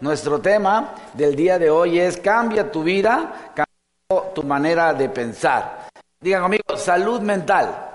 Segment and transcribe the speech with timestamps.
[0.00, 5.88] nuestro tema del día de hoy es cambia tu vida, cambia tu manera de pensar.
[6.20, 7.88] Digan conmigo, salud mental.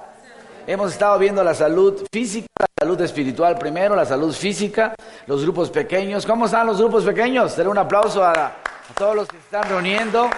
[0.65, 5.69] Hemos estado viendo la salud física, la salud espiritual primero, la salud física, los grupos
[5.69, 6.25] pequeños.
[6.25, 7.55] ¿Cómo están los grupos pequeños?
[7.55, 8.53] Daré un aplauso a, a
[8.97, 10.29] todos los que se están reuniendo.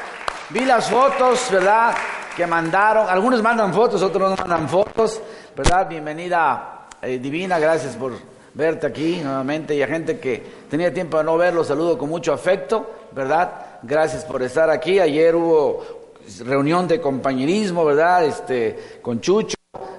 [0.49, 1.95] Vi las fotos, ¿verdad?
[2.37, 3.09] Que mandaron.
[3.09, 5.19] Algunos mandan fotos, otros no mandan fotos,
[5.55, 5.89] ¿verdad?
[5.89, 11.23] Bienvenida eh, Divina, gracias por verte aquí nuevamente y a gente que tenía tiempo de
[11.23, 13.79] no verlo, saludo con mucho afecto, ¿verdad?
[13.81, 14.99] Gracias por estar aquí.
[14.99, 16.11] Ayer hubo
[16.45, 18.25] reunión de compañerismo, ¿verdad?
[18.25, 19.55] Este, con Chucho.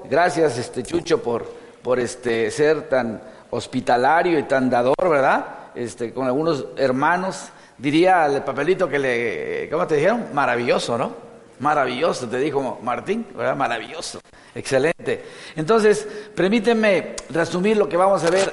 [0.08, 1.46] Gracias, este, Chucho, por,
[1.82, 5.46] por este, ser tan hospitalario y tan dador, ¿verdad?
[5.74, 7.48] Este, con algunos hermanos.
[7.78, 10.26] Diría el papelito que le, ¿cómo te dijeron?
[10.34, 11.29] Maravilloso, ¿no?
[11.60, 13.54] Maravilloso, te dijo Martín, ¿verdad?
[13.54, 14.20] Maravilloso.
[14.54, 15.24] Excelente.
[15.54, 18.52] Entonces, permítanme resumir lo que vamos a ver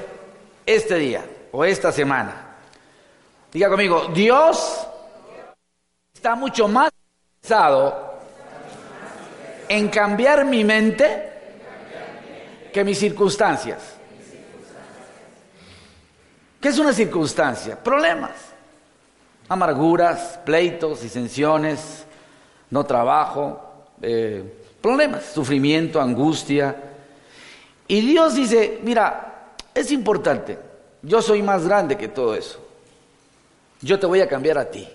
[0.66, 2.56] este día o esta semana.
[3.52, 4.86] Diga conmigo, Dios
[6.14, 6.92] está mucho más
[7.42, 8.20] interesado
[9.70, 11.32] en cambiar mi mente
[12.74, 13.96] que mis circunstancias.
[16.60, 17.82] ¿Qué es una circunstancia?
[17.82, 18.32] Problemas,
[19.48, 22.07] amarguras, pleitos, disensiones,
[22.70, 23.62] no trabajo,
[24.02, 24.44] eh,
[24.82, 26.76] problemas, sufrimiento, angustia.
[27.88, 30.58] Y Dios dice, mira, es importante,
[31.02, 32.64] yo soy más grande que todo eso.
[33.82, 34.88] Yo te voy a cambiar a ti.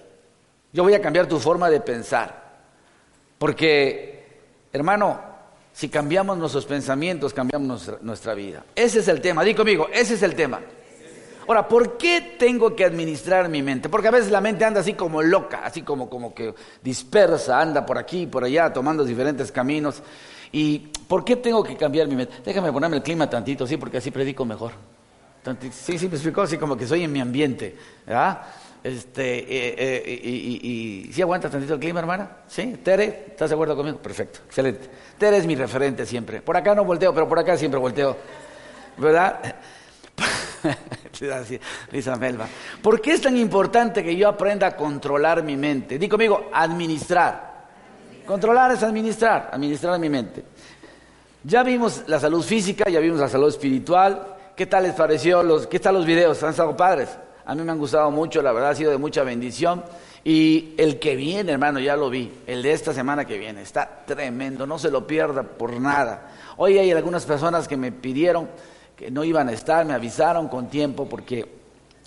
[0.73, 2.43] Yo voy a cambiar tu forma de pensar.
[3.39, 4.41] Porque,
[4.73, 5.21] hermano,
[5.73, 8.65] si cambiamos nuestros pensamientos, cambiamos nuestra, nuestra vida.
[8.75, 9.45] Ese es el tema.
[9.45, 10.61] Di conmigo, ese es el tema.
[11.53, 13.91] Ahora, ¿por qué tengo que administrar mi mente?
[13.91, 17.85] Porque a veces la mente anda así como loca, así como, como que dispersa, anda
[17.85, 20.03] por aquí y por allá, tomando diferentes caminos.
[20.51, 22.37] ¿Y por qué tengo que cambiar mi mente?
[22.43, 24.73] Déjame ponerme el clima tantito, sí, porque así predico mejor.
[25.73, 27.77] Sí, sí, me explicó así como que soy en mi ambiente,
[28.07, 28.45] ¿verdad?
[28.83, 32.31] Este, eh, eh, y, y, ¿sí aguanta tantito el clima, hermana?
[32.49, 32.79] ¿Sí?
[32.83, 33.27] ¿Tere?
[33.29, 33.99] ¿Estás de acuerdo conmigo?
[33.99, 34.89] Perfecto, excelente.
[35.19, 36.41] Tere es mi referente siempre.
[36.41, 38.17] Por acá no volteo, pero por acá siempre volteo,
[38.97, 39.57] ¿verdad?
[41.93, 42.49] Lisa Melba.
[42.83, 45.99] ¿Por qué es tan importante que yo aprenda a controlar mi mente?
[45.99, 47.53] Digo conmigo, administrar.
[48.27, 50.45] Controlar es administrar, administrar mi mente.
[51.45, 54.37] Ya vimos la salud física, ya vimos la salud espiritual.
[54.57, 55.43] ¿Qué tal les pareció?
[55.43, 56.43] Los, ¿Qué tal los videos?
[56.43, 57.09] ¿Han estado padres?
[57.45, 59.83] A mí me han gustado mucho, la verdad ha sido de mucha bendición.
[60.25, 64.05] Y el que viene, hermano, ya lo vi, el de esta semana que viene, está
[64.07, 66.31] tremendo, no se lo pierda por nada.
[66.59, 68.49] Hoy hay algunas personas que me pidieron
[69.11, 71.47] no iban a estar, me avisaron con tiempo porque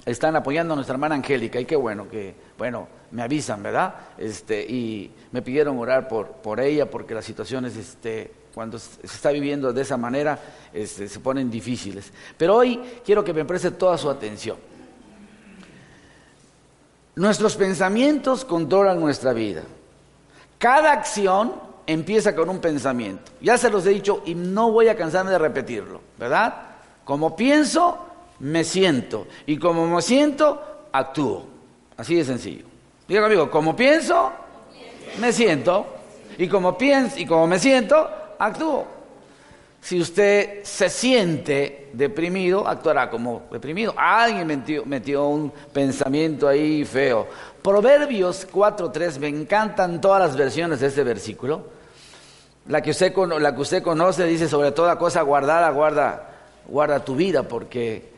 [0.06, 3.95] están apoyando a nuestra hermana Angélica y qué bueno que, bueno, me avisan, ¿verdad?
[4.17, 9.31] Este, y me pidieron orar por, por ella porque las situaciones, este, cuando se está
[9.31, 10.39] viviendo de esa manera,
[10.73, 12.11] este, se ponen difíciles.
[12.38, 14.57] Pero hoy quiero que me preste toda su atención.
[17.16, 19.63] Nuestros pensamientos controlan nuestra vida.
[20.57, 21.53] Cada acción
[21.88, 23.31] empieza con un pensamiento.
[23.41, 26.65] Ya se los he dicho y no voy a cansarme de repetirlo, ¿verdad?
[27.05, 27.99] Como pienso,
[28.39, 29.27] me siento.
[29.45, 30.61] Y como me siento,
[30.91, 31.45] actúo.
[31.95, 32.66] Así de sencillo.
[33.07, 34.31] Diga amigo, como pienso,
[35.19, 35.85] me siento.
[36.38, 38.85] Y como pienso y como me siento, actúo.
[39.79, 43.93] Si usted se siente deprimido, actuará como deprimido.
[43.95, 44.47] Alguien
[44.87, 47.27] metió, un pensamiento ahí feo.
[47.61, 51.67] Proverbios 4.3, me encantan todas las versiones de este versículo.
[52.67, 56.34] La que, usted, la que usted conoce dice, sobre toda cosa guardada, guarda
[56.68, 58.09] guarda tu vida porque,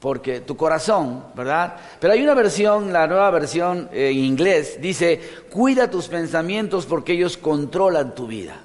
[0.00, 1.76] porque tu corazón, ¿verdad?
[2.00, 5.20] Pero hay una versión, la nueva versión eh, en inglés, dice,
[5.50, 8.56] cuida tus pensamientos porque ellos controlan tu vida.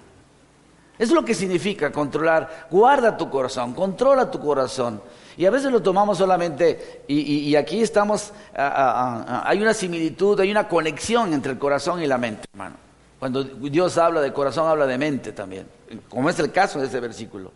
[0.99, 5.01] Eso es lo que significa controlar, guarda tu corazón, controla tu corazón.
[5.37, 11.33] Y a veces lo tomamos solamente, y, aquí estamos, hay una similitud, hay una conexión
[11.33, 12.75] entre el corazón y la mente, hermano.
[13.17, 15.65] Cuando Dios habla de corazón, habla de mente también,
[16.09, 17.53] como es el caso de ese versículo.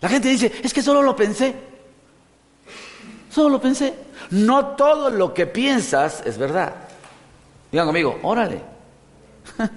[0.00, 1.54] La gente dice, es que solo lo pensé.
[3.30, 3.94] Solo lo pensé.
[4.30, 6.74] No todo lo que piensas es verdad.
[7.70, 8.62] Digan conmigo, órale.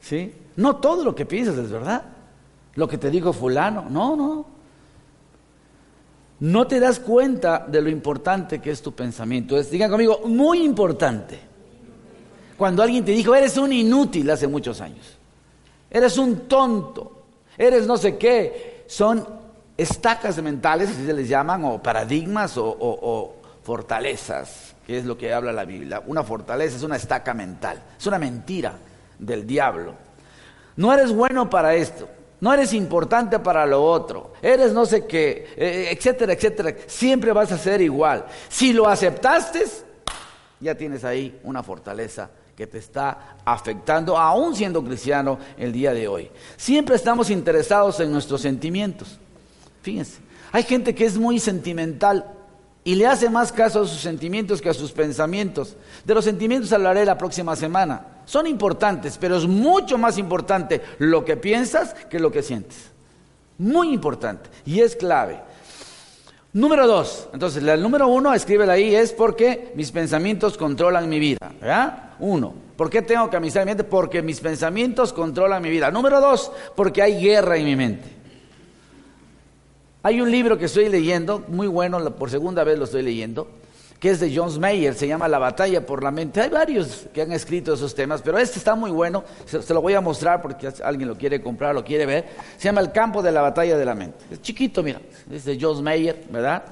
[0.00, 0.32] ¿Sí?
[0.56, 2.02] No todo lo que piensas es verdad.
[2.74, 4.46] Lo que te dijo fulano, no, no.
[6.40, 9.56] no te das cuenta de lo importante que es tu pensamiento.
[9.56, 11.38] Es, digan conmigo, muy importante.
[12.56, 15.16] Cuando alguien te dijo, eres un inútil hace muchos años,
[15.90, 17.24] eres un tonto,
[17.58, 19.26] eres no sé qué, son
[19.76, 23.34] estacas mentales, así se les llaman, o paradigmas o
[23.64, 26.02] fortalezas, que es lo que habla la Biblia.
[26.06, 28.74] Una fortaleza es una estaca mental, es una mentira
[29.18, 29.94] del diablo.
[30.76, 32.08] No eres bueno para esto,
[32.40, 36.74] no eres importante para lo otro, eres no sé qué, eh, etcétera, etcétera.
[36.86, 38.26] Siempre vas a ser igual.
[38.48, 39.64] Si lo aceptaste,
[40.60, 46.06] ya tienes ahí una fortaleza que te está afectando, aún siendo cristiano el día de
[46.06, 46.30] hoy.
[46.56, 49.18] Siempre estamos interesados en nuestros sentimientos.
[49.82, 50.20] Fíjense,
[50.52, 52.24] hay gente que es muy sentimental
[52.84, 55.76] y le hace más caso a sus sentimientos que a sus pensamientos.
[56.04, 58.06] De los sentimientos hablaré la próxima semana.
[58.26, 62.90] Son importantes, pero es mucho más importante lo que piensas que lo que sientes.
[63.58, 65.40] Muy importante y es clave.
[66.52, 71.38] Número dos, entonces el número uno, escríbela ahí, es porque mis pensamientos controlan mi vida.
[71.60, 72.03] ¿verdad?
[72.18, 73.84] Uno, ¿por qué tengo que amisar mi mente?
[73.84, 75.90] Porque mis pensamientos controlan mi vida.
[75.90, 78.08] Número dos, porque hay guerra en mi mente.
[80.02, 83.48] Hay un libro que estoy leyendo, muy bueno, por segunda vez lo estoy leyendo,
[83.98, 86.42] que es de John Mayer, se llama La batalla por la mente.
[86.42, 89.94] Hay varios que han escrito esos temas, pero este está muy bueno, se, lo voy
[89.94, 92.26] a mostrar porque alguien lo quiere comprar, lo quiere ver.
[92.58, 94.18] Se llama El campo de la batalla de la mente.
[94.30, 95.00] Es chiquito, mira,
[95.32, 96.64] es de John Mayer, ¿verdad?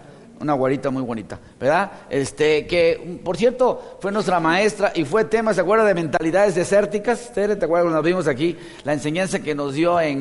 [0.42, 1.92] Una guarita muy bonita, ¿verdad?
[2.10, 7.32] Este, que, por cierto, fue nuestra maestra y fue tema, ¿se acuerda de mentalidades desérticas?
[7.32, 8.58] ¿Te acuerdas cuando nos vimos aquí?
[8.82, 10.20] La enseñanza que nos dio en,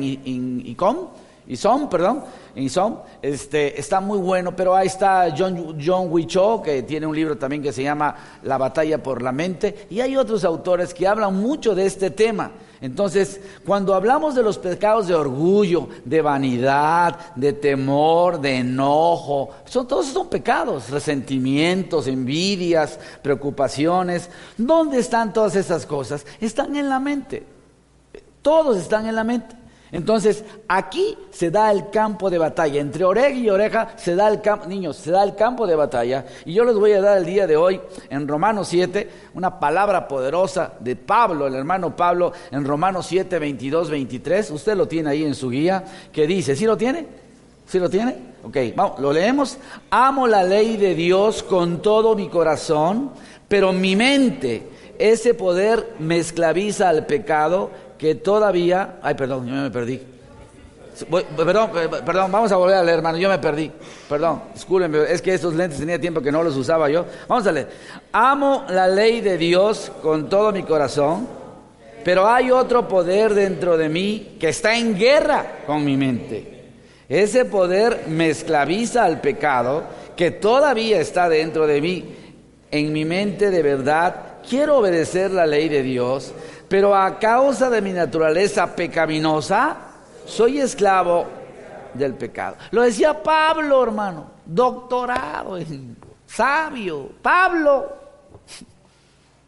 [0.64, 1.08] ICOM,
[1.46, 2.22] ISOM, perdón,
[2.54, 7.36] Isom, este, está muy bueno, pero ahí está John, John Wicho, que tiene un libro
[7.36, 11.34] también que se llama La batalla por la mente, y hay otros autores que hablan
[11.34, 12.52] mucho de este tema.
[12.80, 19.86] Entonces, cuando hablamos de los pecados de orgullo, de vanidad, de temor, de enojo, son,
[19.86, 24.28] todos son pecados, resentimientos, envidias, preocupaciones.
[24.58, 26.26] ¿Dónde están todas esas cosas?
[26.40, 27.46] Están en la mente.
[28.42, 29.61] Todos están en la mente.
[29.92, 32.80] Entonces, aquí se da el campo de batalla.
[32.80, 36.24] Entre oreja y oreja se da el campo, niños, se da el campo de batalla.
[36.46, 37.78] Y yo les voy a dar el día de hoy,
[38.08, 43.90] en Romanos 7, una palabra poderosa de Pablo, el hermano Pablo, en Romanos 7, 22,
[43.90, 44.50] 23.
[44.52, 47.06] Usted lo tiene ahí en su guía, que dice, ¿sí lo tiene?
[47.66, 48.16] ¿Sí lo tiene?
[48.44, 49.58] Ok, vamos, lo leemos.
[49.90, 53.10] Amo la ley de Dios con todo mi corazón,
[53.46, 57.70] pero mi mente, ese poder me esclaviza al pecado
[58.02, 60.00] que todavía, ay perdón, yo me perdí.
[61.36, 61.70] perdón,
[62.04, 63.70] perdón, vamos a volver a leer, hermano, yo me perdí.
[64.08, 67.06] Perdón, discúlpenme, es que estos lentes tenía tiempo que no los usaba yo.
[67.28, 67.68] Vamos a leer.
[68.10, 71.28] Amo la ley de Dios con todo mi corazón,
[72.02, 76.72] pero hay otro poder dentro de mí que está en guerra con mi mente.
[77.08, 79.84] Ese poder me esclaviza al pecado
[80.16, 82.16] que todavía está dentro de mí.
[82.68, 86.32] En mi mente de verdad quiero obedecer la ley de Dios,
[86.72, 89.76] pero a causa de mi naturaleza pecaminosa,
[90.24, 91.26] soy esclavo
[91.92, 92.56] del pecado.
[92.70, 95.58] Lo decía Pablo, hermano, doctorado,
[96.26, 97.92] sabio, Pablo,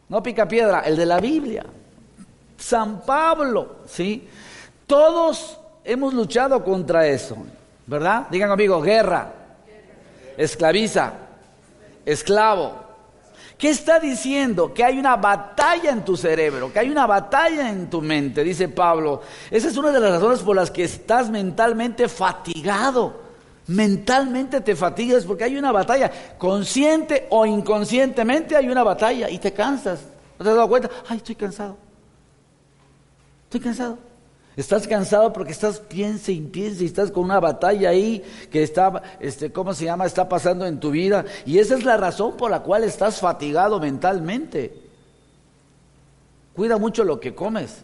[0.07, 1.65] no pica piedra, el de la Biblia,
[2.59, 4.29] San Pablo, ¿sí?
[4.85, 7.37] Todos hemos luchado contra eso,
[7.87, 8.27] ¿verdad?
[8.29, 9.31] Digan conmigo, guerra,
[10.37, 11.13] esclaviza,
[12.05, 12.84] esclavo,
[13.65, 14.71] ¿Qué está diciendo?
[14.71, 18.69] Que hay una batalla en tu cerebro, que hay una batalla en tu mente, dice
[18.69, 19.23] Pablo.
[19.49, 23.21] Esa es una de las razones por las que estás mentalmente fatigado.
[23.65, 26.11] Mentalmente te fatigas porque hay una batalla.
[26.37, 30.01] Consciente o inconscientemente hay una batalla y te cansas.
[30.37, 30.91] ¿No te has dado cuenta?
[31.07, 31.75] Ay, estoy cansado.
[33.45, 33.97] Estoy cansado.
[34.55, 39.03] Estás cansado porque estás piense y piense y estás con una batalla ahí que está,
[39.19, 40.05] este, ¿cómo se llama?
[40.05, 41.25] Está pasando en tu vida.
[41.45, 44.73] Y esa es la razón por la cual estás fatigado mentalmente.
[46.53, 47.83] Cuida mucho lo que comes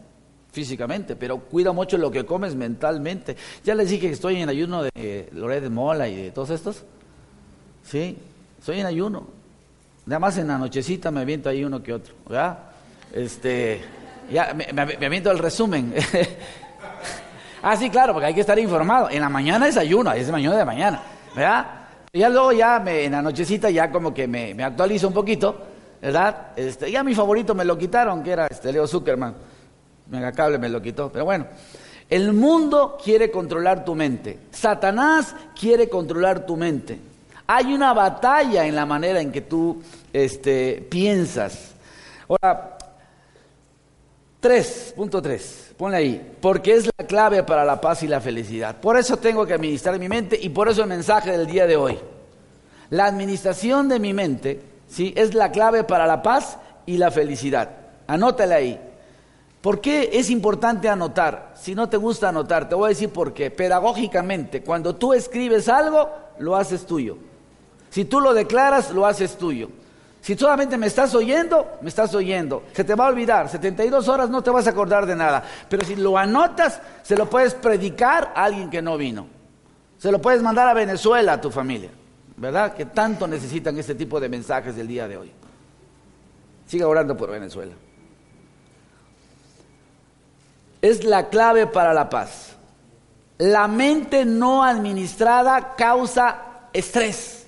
[0.52, 3.36] físicamente, pero cuida mucho lo que comes mentalmente.
[3.66, 6.84] Ya les dije que estoy en ayuno de eh, de Mola y de todos estos.
[7.84, 8.18] Sí,
[8.60, 9.28] estoy en ayuno.
[10.06, 12.60] Nada más en la nochecita me aviento ahí uno que otro, ¿verdad?
[13.14, 13.82] Este,
[14.32, 15.94] ya me, me aviento el resumen.
[17.64, 19.10] Ah, sí, claro, porque hay que estar informado.
[19.10, 21.04] En la mañana desayuno, es mañana de mañana,
[21.36, 21.66] ¿verdad?
[22.12, 25.62] Ya luego ya me, en la nochecita ya como que me, me actualizo un poquito,
[26.02, 26.48] ¿verdad?
[26.56, 29.36] Este, ya mi favorito me lo quitaron, que era este Leo Zuckerman.
[30.10, 31.46] Megacable me lo quitó, pero bueno.
[32.10, 34.40] El mundo quiere controlar tu mente.
[34.52, 37.00] Satanás quiere controlar tu mente.
[37.48, 41.74] Hay una batalla en la manera en que tú este, piensas.
[42.28, 42.78] Ahora,
[44.42, 48.76] Tres, punto tres, ponle ahí, porque es la clave para la paz y la felicidad.
[48.82, 51.76] Por eso tengo que administrar mi mente y por eso el mensaje del día de
[51.76, 52.00] hoy.
[52.90, 55.14] La administración de mi mente, ¿sí?
[55.16, 56.58] Es la clave para la paz
[56.88, 57.70] y la felicidad.
[58.08, 58.82] Anótala ahí.
[59.62, 61.54] ¿Por qué es importante anotar?
[61.56, 63.52] Si no te gusta anotar, te voy a decir por qué.
[63.52, 67.16] Pedagógicamente, cuando tú escribes algo, lo haces tuyo.
[67.92, 69.70] Si tú lo declaras, lo haces tuyo.
[70.22, 72.64] Si solamente me estás oyendo, me estás oyendo.
[72.74, 73.50] Se te va a olvidar.
[73.50, 75.44] 72 horas no te vas a acordar de nada.
[75.68, 79.28] Pero si lo anotas, se lo puedes predicar a alguien que no vino.
[79.98, 81.90] Se lo puedes mandar a Venezuela, a tu familia.
[82.38, 82.74] ¿Verdad?
[82.74, 85.32] Que tanto necesitan este tipo de mensajes del día de hoy.
[86.68, 87.74] Siga orando por Venezuela
[90.82, 92.56] es la clave para la paz.
[93.38, 97.41] La mente no administrada causa estrés,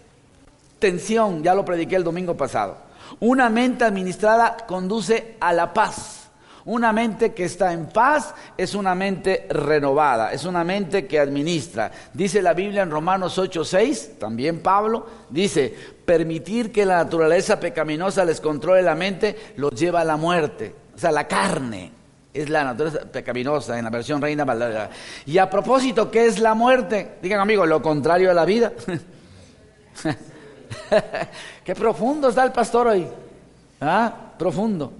[0.83, 2.75] tensión, ya lo prediqué el domingo pasado.
[3.21, 6.27] Una mente administrada conduce a la paz.
[6.65, 11.89] Una mente que está en paz es una mente renovada, es una mente que administra.
[12.13, 15.73] Dice la Biblia en Romanos 8:6, también Pablo, dice,
[16.05, 20.99] permitir que la naturaleza pecaminosa les controle la mente los lleva a la muerte, o
[20.99, 21.93] sea, la carne
[22.33, 24.89] es la naturaleza pecaminosa en la versión Reina Valera.
[25.25, 27.19] Y a propósito, ¿qué es la muerte?
[27.21, 28.73] Digan amigos, lo contrario de la vida.
[31.63, 33.08] Qué profundo está el pastor hoy.
[33.82, 34.13] ¿Ah?
[34.38, 34.91] Profundo.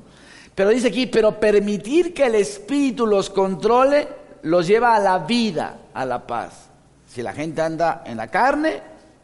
[0.56, 4.08] Pero dice aquí, pero permitir que el Espíritu los controle
[4.44, 6.70] los lleva a la vida, a la paz.
[7.08, 8.82] Si la gente anda en la carne,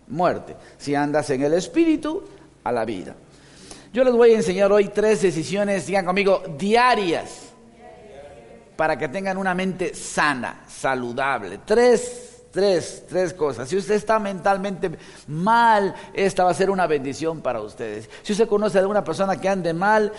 [0.08, 0.55] muerte.
[0.77, 2.24] Si andas en el Espíritu,
[2.63, 3.15] a la vida.
[3.91, 7.50] Yo les voy a enseñar hoy tres decisiones, digan conmigo, diarias
[8.75, 11.60] para que tengan una mente sana, saludable.
[11.65, 13.69] Tres, tres, tres cosas.
[13.69, 14.91] Si usted está mentalmente
[15.27, 18.09] mal, esta va a ser una bendición para ustedes.
[18.23, 20.11] Si usted conoce a alguna persona que ande mal,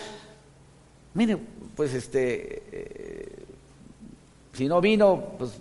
[1.13, 1.37] mire,
[1.75, 3.45] pues este, eh,
[4.53, 5.51] si no vino, pues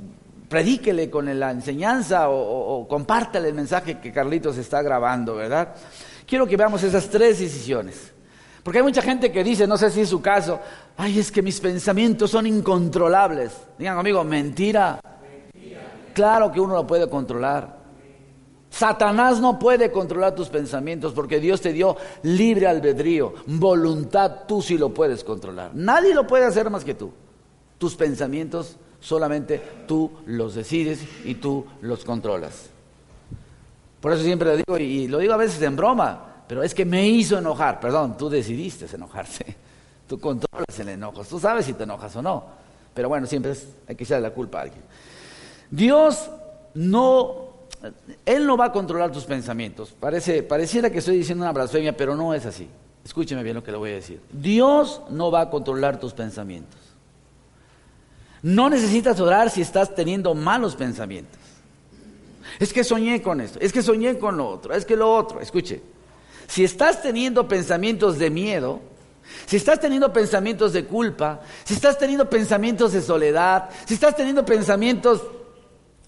[0.48, 5.74] predíquele con la enseñanza o, o compártale el mensaje que Carlitos está grabando, ¿verdad?
[6.26, 8.12] Quiero que veamos esas tres decisiones.
[8.62, 10.60] Porque hay mucha gente que dice, no sé si es su caso,
[10.96, 13.52] ay, es que mis pensamientos son incontrolables.
[13.78, 15.00] Digan conmigo, mentira.
[16.14, 17.78] Claro que uno lo puede controlar.
[18.70, 24.78] Satanás no puede controlar tus pensamientos porque Dios te dio libre albedrío, voluntad, tú sí
[24.78, 25.72] lo puedes controlar.
[25.74, 27.10] Nadie lo puede hacer más que tú.
[27.78, 32.70] Tus pensamientos solamente tú los decides y tú los controlas.
[34.00, 36.84] Por eso siempre lo digo y lo digo a veces en broma pero es que
[36.84, 37.78] me hizo enojar.
[37.78, 39.56] Perdón, tú decidiste enojarse.
[40.08, 41.22] Tú controlas el enojo.
[41.22, 42.44] Tú sabes si te enojas o no.
[42.92, 43.54] Pero bueno, siempre
[43.86, 44.82] hay que echarle la culpa a alguien.
[45.70, 46.30] Dios
[46.74, 47.50] no,
[48.26, 49.94] Él no va a controlar tus pensamientos.
[49.98, 52.68] Parece, pareciera que estoy diciendo una blasfemia, pero no es así.
[53.04, 54.20] Escúcheme bien lo que le voy a decir.
[54.32, 56.78] Dios no va a controlar tus pensamientos.
[58.42, 61.38] No necesitas orar si estás teniendo malos pensamientos.
[62.58, 65.40] Es que soñé con esto, es que soñé con lo otro, es que lo otro.
[65.40, 65.82] Escuche,
[66.46, 68.80] si estás teniendo pensamientos de miedo,
[69.46, 74.44] si estás teniendo pensamientos de culpa, si estás teniendo pensamientos de soledad, si estás teniendo
[74.44, 75.22] pensamientos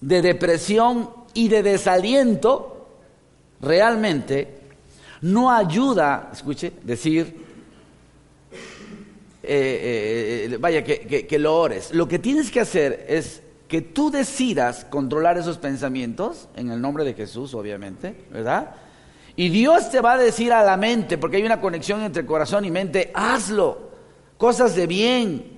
[0.03, 2.87] de depresión y de desaliento,
[3.61, 4.59] realmente
[5.21, 7.41] no ayuda, escuche, decir,
[9.41, 11.93] eh, eh, eh, vaya, que, que lo ores.
[11.93, 17.05] Lo que tienes que hacer es que tú decidas controlar esos pensamientos, en el nombre
[17.05, 18.75] de Jesús, obviamente, ¿verdad?
[19.37, 22.65] Y Dios te va a decir a la mente, porque hay una conexión entre corazón
[22.65, 23.93] y mente, hazlo.
[24.37, 25.52] Cosas de bien.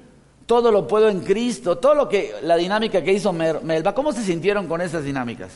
[0.45, 1.77] Todo lo puedo en Cristo.
[1.77, 5.53] Todo lo que, la dinámica que hizo Melba, ¿cómo se sintieron con esas dinámicas?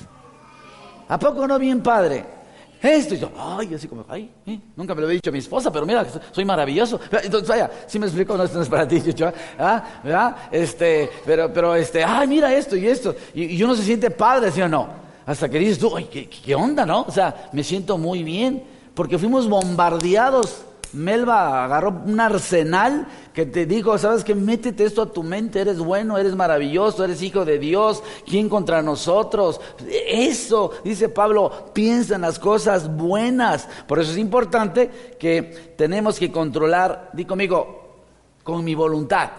[1.07, 2.39] ¿A poco no bien padre?
[2.81, 4.57] Esto, y yo, ay, así como, ay, ¿eh?
[4.77, 6.97] nunca me lo había dicho a mi esposa, pero mira, soy maravilloso.
[7.11, 9.29] Entonces, vaya, si me explico, no, esto no es para ti, yo,
[9.59, 9.83] ¿ah?
[10.01, 10.35] ¿verdad?
[10.49, 13.13] Este, pero, pero, este, ay, mira esto y esto.
[13.33, 14.87] Y, y uno se siente padre, ¿sí o no?
[15.25, 17.01] Hasta que dices tú, ¿qué, ¿qué, onda, no?
[17.01, 18.63] O sea, me siento muy bien,
[18.95, 20.63] porque fuimos bombardeados.
[20.93, 25.77] Melba agarró un arsenal que te dijo, sabes que métete esto a tu mente, eres
[25.77, 29.61] bueno, eres maravilloso, eres hijo de Dios, ¿quién contra nosotros?
[30.07, 33.67] Eso, dice Pablo, piensa en las cosas buenas.
[33.87, 37.97] Por eso es importante que tenemos que controlar, di conmigo,
[38.43, 39.29] con mi voluntad.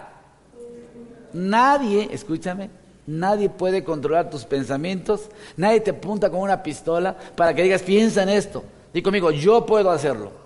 [1.33, 2.69] Nadie, escúchame,
[3.07, 5.29] Nadie puede controlar tus pensamientos.
[5.57, 8.63] Nadie te apunta con una pistola para que digas, piensa en esto.
[8.93, 10.40] Di conmigo, yo puedo hacerlo.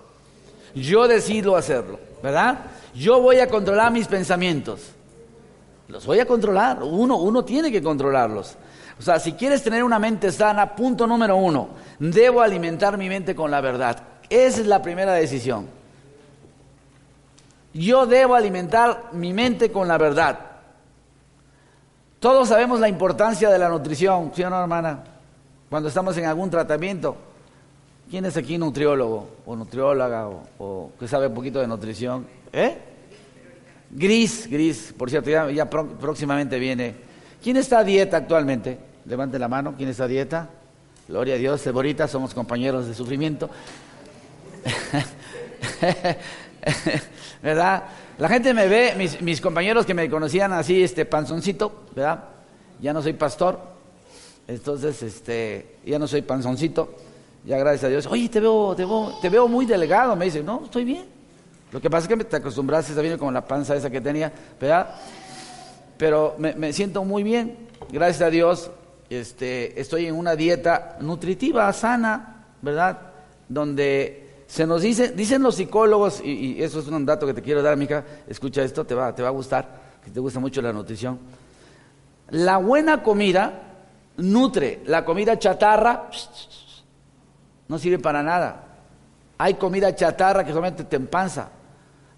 [0.76, 2.58] Yo decido hacerlo, ¿verdad?
[2.94, 4.90] Yo voy a controlar mis pensamientos.
[5.88, 6.82] Los voy a controlar.
[6.82, 8.56] Uno, uno tiene que controlarlos.
[8.98, 13.34] O sea, si quieres tener una mente sana, punto número uno, debo alimentar mi mente
[13.34, 14.02] con la verdad.
[14.28, 15.66] Esa es la primera decisión.
[17.72, 20.38] Yo debo alimentar mi mente con la verdad.
[22.20, 25.04] Todos sabemos la importancia de la nutrición, ¿sí o no, hermana?
[25.70, 27.16] Cuando estamos en algún tratamiento.
[28.08, 32.24] ¿Quién es aquí nutriólogo o nutrióloga o, que sabe un poquito de nutrición?
[32.52, 32.78] ¿Eh?
[33.90, 36.94] Gris, gris, por cierto, ya, próximamente viene.
[37.42, 38.78] ¿Quién está a dieta actualmente?
[39.06, 40.48] Levante la mano, ¿quién está a dieta?
[41.08, 43.50] Gloria a Dios, Ceborita, somos compañeros de sufrimiento.
[47.42, 47.84] ¿Verdad?
[48.18, 52.24] La gente me ve, mis, mis, compañeros que me conocían así, este panzoncito, ¿verdad?
[52.80, 53.60] Ya no soy pastor,
[54.46, 56.94] entonces, este, ya no soy panzoncito,
[57.46, 58.06] ya gracias a Dios.
[58.06, 61.06] Oye, te veo, te veo, te veo muy delegado, me dice, no, estoy bien.
[61.72, 64.94] Lo que pasa es que te acostumbraste, bien con la panza esa que tenía, ¿verdad?
[65.96, 67.56] Pero me, me siento muy bien,
[67.90, 68.70] gracias a Dios,
[69.08, 72.98] este, estoy en una dieta nutritiva, sana, ¿verdad?
[73.48, 77.62] Donde se nos dice, dicen los psicólogos, y, eso es un dato que te quiero
[77.62, 80.72] dar, Mica, escucha esto, te va, te va a gustar, que te gusta mucho la
[80.72, 81.18] nutrición.
[82.30, 83.62] La buena comida
[84.16, 86.08] nutre, la comida chatarra
[87.68, 88.64] no sirve para nada.
[89.38, 91.50] Hay comida chatarra que solamente te empanza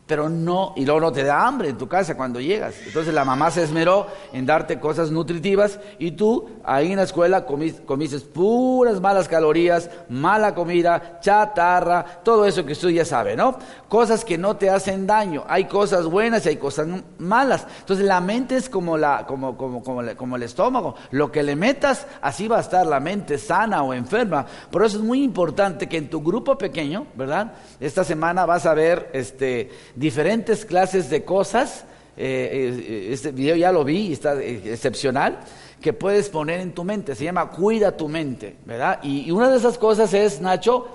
[0.09, 2.75] pero no, y luego no te da hambre en tu casa cuando llegas.
[2.87, 7.45] Entonces la mamá se esmeró en darte cosas nutritivas y tú ahí en la escuela
[7.45, 13.59] comiste puras malas calorías, mala comida, chatarra, todo eso que usted ya sabe, ¿no?
[13.89, 15.45] Cosas que no te hacen daño.
[15.47, 16.89] Hay cosas buenas y hay cosas
[17.19, 17.67] malas.
[17.81, 20.95] Entonces la mente es como, la, como, como, como, como el estómago.
[21.11, 24.47] Lo que le metas, así va a estar la mente sana o enferma.
[24.71, 27.53] Por eso es muy importante que en tu grupo pequeño, ¿verdad?
[27.79, 31.85] Esta semana vas a ver este diferentes clases de cosas.
[32.17, 35.39] Eh, eh, este video ya lo vi, está eh, excepcional,
[35.81, 37.15] que puedes poner en tu mente.
[37.15, 39.01] Se llama Cuida tu mente, ¿verdad?
[39.03, 40.89] Y, una de esas cosas es, Nacho,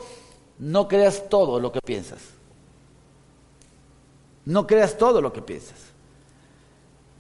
[0.60, 2.20] no creas todo lo que piensas.
[4.46, 5.78] No creas todo lo que piensas.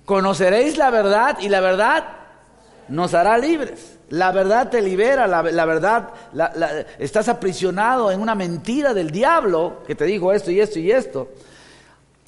[0.06, 2.06] Conoceréis la verdad y la verdad
[2.90, 3.98] nos hará libres.
[4.10, 6.10] La verdad te libera, la, verdad,
[7.00, 11.30] estás aprisionado en una mentira del diablo que te dijo esto y esto y esto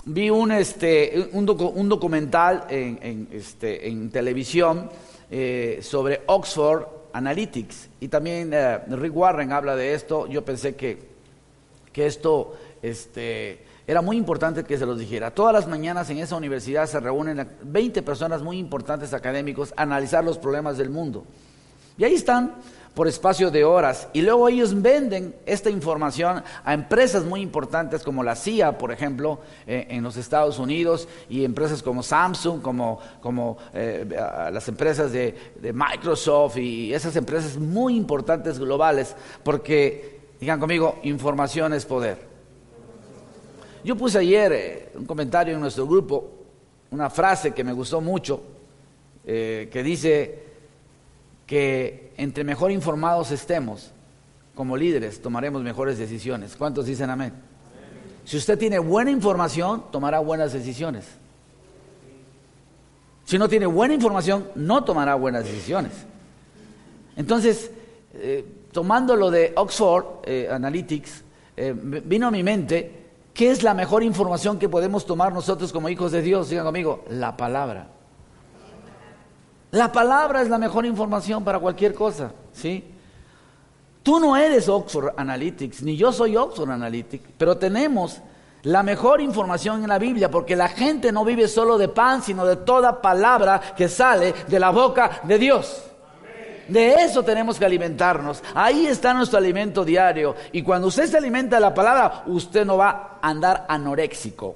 [0.05, 4.89] vi un, este, un, documental en, este, en televisión
[5.29, 10.27] eh, sobre Oxford Analytics y también eh, Rick Warren habla de esto.
[10.27, 10.99] Yo pensé que,
[11.91, 15.31] que esto este, era muy importante que se los dijera.
[15.31, 20.23] Todas las mañanas en esa universidad se reúnen 20 personas muy importantes académicos a analizar
[20.23, 21.25] los problemas del mundo.
[21.97, 22.55] Y ahí están
[22.95, 28.23] por espacio de horas y luego ellos venden esta información a empresas muy importantes como
[28.23, 33.57] la CIA, por ejemplo, eh, en los Estados Unidos y empresas como Samsung, como, como
[33.73, 35.35] eh, las empresas de,
[35.73, 42.17] Microsoft y esas empresas muy importantes globales, porque, digan conmigo, información es poder.
[43.83, 46.31] Yo puse ayer eh, un comentario en nuestro grupo,
[46.91, 48.41] una frase que me gustó mucho,
[49.25, 50.44] que dice
[51.45, 53.91] que entre mejor informados estemos
[54.55, 56.55] como líderes, tomaremos mejores decisiones.
[56.55, 57.33] ¿Cuántos dicen amén?
[58.23, 61.05] Si usted tiene buena información, tomará buenas decisiones.
[63.25, 65.91] Si no tiene buena información, no tomará buenas decisiones.
[67.15, 67.71] Entonces,
[68.13, 71.23] eh, tomando lo de Oxford eh, Analytics,
[71.57, 75.89] eh, vino a mi mente, ¿qué es la mejor información que podemos tomar nosotros como
[75.89, 76.49] hijos de Dios?
[76.49, 77.94] Digan conmigo, la palabra.
[79.75, 82.81] La palabra es la mejor información para cualquier cosa, ¿sí?
[84.01, 88.21] Tú no eres Oxford Analytics, ni yo soy Oxford Analytics, pero tenemos
[88.63, 92.45] la mejor información en la Biblia, porque la gente no vive solo de pan, sino
[92.45, 95.83] de toda palabra que sale de la boca de Dios.
[96.69, 98.41] De eso tenemos que alimentarnos.
[98.53, 100.35] Ahí está nuestro alimento diario.
[100.53, 104.55] Y cuando usted se alimenta de la palabra, usted no va a andar anoréxico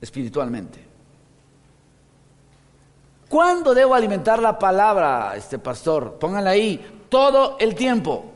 [0.00, 0.85] espiritualmente.
[3.28, 6.14] ¿Cuándo debo alimentar la palabra, este pastor?
[6.14, 8.32] Pónganla ahí, todo el tiempo.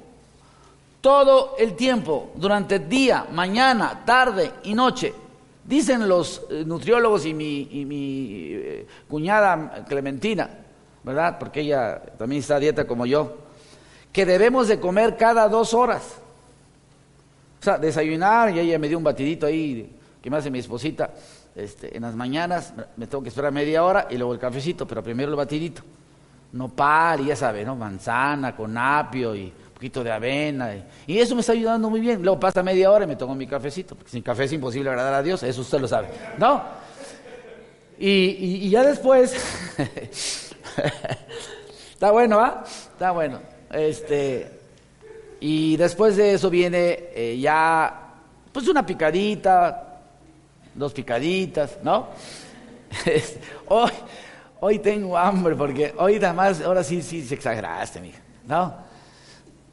[1.00, 5.14] Todo el tiempo, durante día, mañana, tarde y noche.
[5.64, 10.50] Dicen los eh, nutriólogos y mi, eh, cuñada Clementina,
[11.02, 11.38] ¿verdad?
[11.38, 13.36] Porque ella también está a dieta como yo,
[14.12, 16.02] que debemos de comer cada dos horas.
[17.60, 21.10] O sea, desayunar, y ella me dio un batidito ahí que me hace mi esposita
[21.54, 25.02] este, en las mañanas me tengo que esperar media hora y luego el cafecito, pero
[25.02, 25.82] primero el batidito.
[26.52, 27.76] Nopal, y ya sabe, ¿no?
[27.76, 30.74] Manzana con apio y un poquito de avena.
[31.06, 32.22] Y, eso me está ayudando muy bien.
[32.22, 35.14] Luego pasa media hora y me tomo mi cafecito, porque sin café es imposible agradar
[35.14, 36.08] a Dios, eso usted lo sabe,
[36.38, 36.62] ¿no?
[37.98, 39.34] Y, ya después,
[41.92, 42.64] está bueno, ¿ah?
[42.64, 43.40] Está bueno.
[43.70, 44.50] Este,
[45.38, 48.14] y después de eso viene eh, ya,
[48.50, 49.89] pues una picadita,
[50.80, 52.08] dos picaditas, ¿no?
[53.68, 53.90] hoy,
[54.58, 58.90] hoy tengo hambre porque hoy además, ahora sí, sí, se exageraste, mija, ¿no?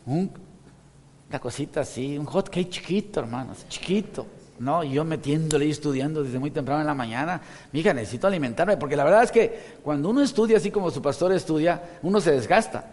[0.06, 4.26] una cosita así, un hot chiquito, hermanos, chiquito.
[4.60, 7.42] No, yo metiéndole y estudiando desde muy temprano en la mañana.
[7.72, 11.32] Mija, necesito alimentarme, porque la verdad es que cuando uno estudia así como su pastor
[11.32, 12.86] estudia, uno se desgasta.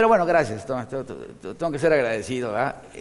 [0.00, 2.54] Pero bueno, gracias, tengo que ser agradecido.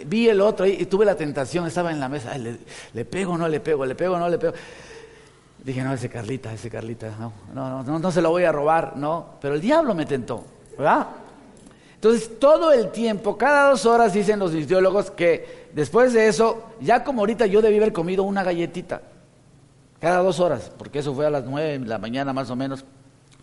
[0.05, 2.57] Vi el otro y tuve la tentación, estaba en la mesa, le,
[2.93, 4.53] le, pego o no le pego, le pego o no le pego.
[5.63, 8.97] Dije, no, ese Carlita, ese Carlita, no, no, no, no se lo voy a robar,
[8.97, 9.35] no.
[9.39, 10.43] Pero el diablo me tentó,
[10.77, 11.07] ¿verdad?
[11.95, 17.05] Entonces, todo el tiempo, cada dos horas, dicen los fisiólogos que después de eso, ya
[17.05, 19.03] como ahorita yo debí haber comido una galletita,
[20.01, 22.83] cada dos horas, porque eso fue a las nueve de la mañana más o menos,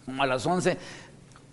[0.05, 0.77] como a las once,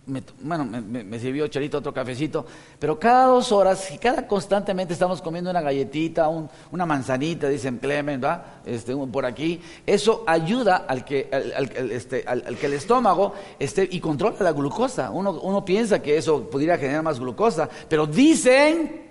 [0.06, 2.46] bueno, me, sirvió Charito otro cafecito,
[2.78, 8.24] pero cada dos horas, y cada constantemente estamos comiendo una galletita, una manzanita, dicen Clement,
[8.24, 8.62] ¿va?
[8.66, 14.02] Este, por aquí, eso ayuda al que, al, este, al, que el estómago esté y
[14.02, 15.10] controla la glucosa.
[15.10, 19.04] Uno, uno piensa que eso pudiera generar más glucosa, pero dicen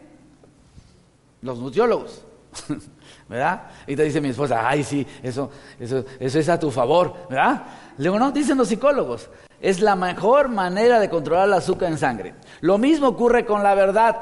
[1.41, 2.23] los nutriólogos.
[3.29, 3.63] ¿verdad?
[3.87, 5.51] Y te dice mi esposa, ay, sí, eso,
[5.81, 7.65] eso, eso es a tu favor, ¿verdad?
[7.97, 9.31] Le digo, no, dicen los psicólogos.
[9.63, 12.35] Es la mejor manera de controlar el azúcar en sangre.
[12.63, 14.17] Lo mismo ocurre con la verdad.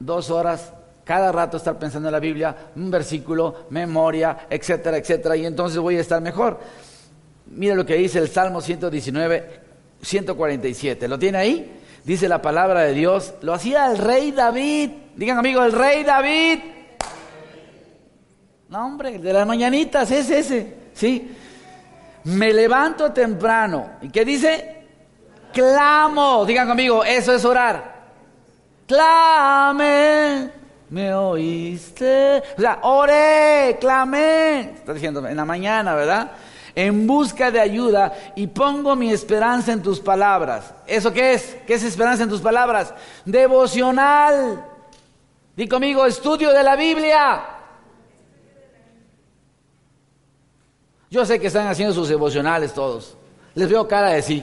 [0.00, 0.72] Dos horas,
[1.04, 5.98] cada rato estar pensando en la Biblia, un versículo, memoria, etcétera, etcétera, y entonces voy
[5.98, 6.58] a estar mejor.
[7.46, 9.60] Mira lo que dice el Salmo 119,
[10.00, 11.06] 147.
[11.06, 11.80] ¿Lo tiene ahí?
[12.02, 13.34] Dice la palabra de Dios.
[13.42, 14.90] Lo hacía el rey David.
[15.14, 16.60] Digan amigo, el rey David.
[18.70, 20.76] No, hombre, de las mañanitas es ese.
[20.94, 21.30] ¿Sí?
[22.24, 23.92] Me levanto temprano.
[24.02, 24.84] ¿Y qué dice?
[25.52, 26.44] Clamo.
[26.46, 27.92] Digan conmigo, eso es orar.
[28.86, 30.50] Clame.
[30.90, 32.42] ¿Me oíste?
[32.58, 34.60] O sea, oré, clamé.
[34.74, 36.32] Está diciendo en la mañana, ¿verdad?
[36.74, 40.74] En busca de ayuda y pongo mi esperanza en tus palabras.
[40.86, 41.56] ¿Eso qué es?
[41.66, 42.92] ¿Qué es esperanza en tus palabras?
[43.24, 44.64] Devocional.
[45.56, 47.42] Di conmigo, estudio de la Biblia.
[51.12, 53.14] Yo sé que están haciendo sus devocionales todos.
[53.54, 54.42] Les veo cara de sí.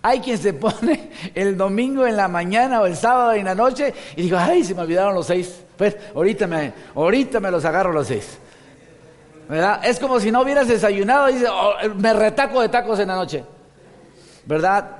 [0.00, 3.92] Hay quien se pone el domingo en la mañana o el sábado en la noche
[4.16, 5.60] y digo, ay, se me olvidaron los seis.
[5.76, 8.38] Pues ahorita me, ahorita me los agarro los seis.
[9.50, 9.84] ¿Verdad?
[9.84, 13.16] Es como si no hubieras desayunado y dices, oh, me retaco de tacos en la
[13.16, 13.44] noche.
[14.46, 14.96] ¿Verdad?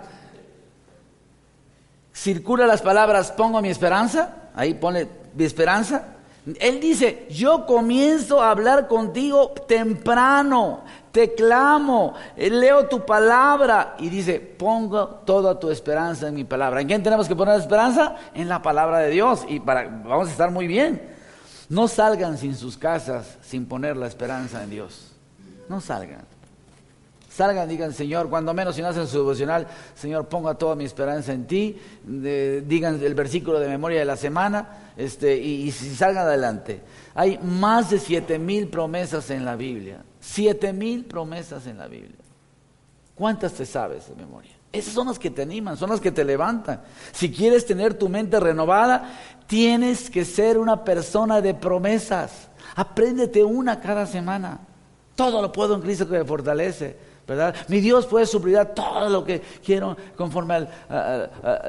[2.13, 4.51] Circula las palabras, pongo mi esperanza.
[4.55, 6.20] Ahí pone mi esperanza.
[6.59, 14.09] Él dice, yo comienzo a hablar contigo temprano, te clamo, eh, leo tu palabra y
[14.09, 16.81] dice, pongo toda tu esperanza en mi palabra.
[16.81, 18.17] ¿En quién tenemos que poner esperanza?
[18.35, 21.11] En la palabra de Dios y para, vamos a estar muy bien.
[21.69, 25.13] No salgan sin sus casas sin poner la esperanza en Dios.
[25.69, 26.25] No salgan.
[27.41, 31.33] Salgan, digan, Señor, cuando menos si no hacen su devocional, Señor, ponga toda mi esperanza
[31.33, 31.75] en ti.
[32.05, 36.83] digan el versículo de memoria de la semana este, y, si salgan adelante.
[37.15, 40.03] Hay más de siete mil promesas en la Biblia.
[40.21, 42.19] Siete mil promesas en la Biblia.
[43.15, 44.53] ¿Cuántas te sabes de memoria?
[44.71, 46.83] Esas son las que te animan, son las que te levantan.
[47.11, 49.15] Si quieres tener tu mente renovada,
[49.47, 52.51] tienes que ser una persona de promesas.
[52.77, 54.61] Apréndete una cada semana.
[55.15, 57.09] Todo lo puedo en Cristo que me fortalece.
[57.69, 60.67] Mi Dios puede suplir todo lo que quiero conforme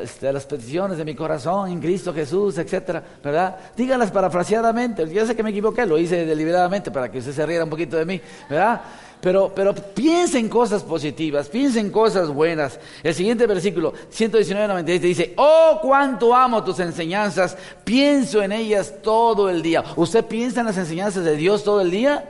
[0.02, 3.58] este, a, las peticiones de mi corazón en Cristo Jesús, etcétera, ¿verdad?
[3.76, 5.08] Díganlas parafraseadamente.
[5.14, 7.98] Yo sé que me equivoqué, lo hice deliberadamente para que usted se riera un poquito
[7.98, 8.20] de mí,
[8.50, 8.82] ¿verdad?
[9.22, 12.80] Pero, pero piensen cosas positivas, piensen cosas buenas.
[13.04, 19.48] El siguiente versículo, 119, 96, dice, oh, cuánto amo tus enseñanzas, pienso en ellas todo
[19.48, 19.84] el día.
[19.96, 22.28] ¿Usted piensa en las enseñanzas de Dios todo el día?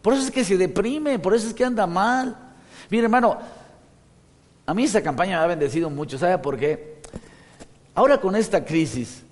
[0.00, 2.36] Por eso es que se deprime, por eso es que anda mal.
[2.90, 3.38] Mire, hermano,
[4.66, 6.18] a mí esta campaña me ha bendecido mucho.
[6.18, 7.00] ¿Sabe por qué?
[7.94, 9.22] Ahora con esta crisis,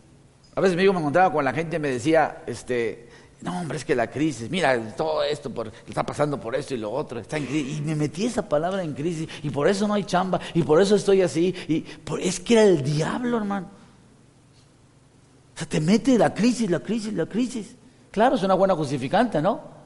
[0.54, 3.08] a veces me encontraba con la gente y me decía, este,
[3.40, 6.78] no, hombre, es que la crisis, mira, todo esto por, está pasando por esto y
[6.78, 7.78] lo otro, está en crisis.
[7.78, 10.82] Y me metí esa palabra en crisis, y por eso no hay chamba, y por
[10.82, 11.54] eso estoy así.
[11.68, 11.86] Y
[12.20, 13.68] es que era el diablo, hermano.
[15.54, 17.76] O sea, te mete la crisis, la crisis, la crisis.
[18.10, 19.79] Claro, es una buena justificante, ¿no?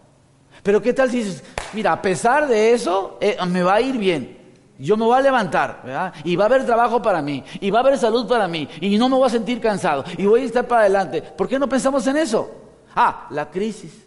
[0.64, 3.98] Pero ¿qué tal si dices, mira, a pesar de eso, eh, me va a ir
[3.98, 4.38] bien?
[4.78, 6.14] Yo me voy a levantar, ¿verdad?
[6.24, 8.96] Y va a haber trabajo para mí, y va a haber salud para mí, y
[8.96, 11.20] no me voy a sentir cansado, y voy a estar para adelante.
[11.20, 12.50] ¿Por qué no pensamos en eso?
[12.96, 14.06] Ah, la crisis.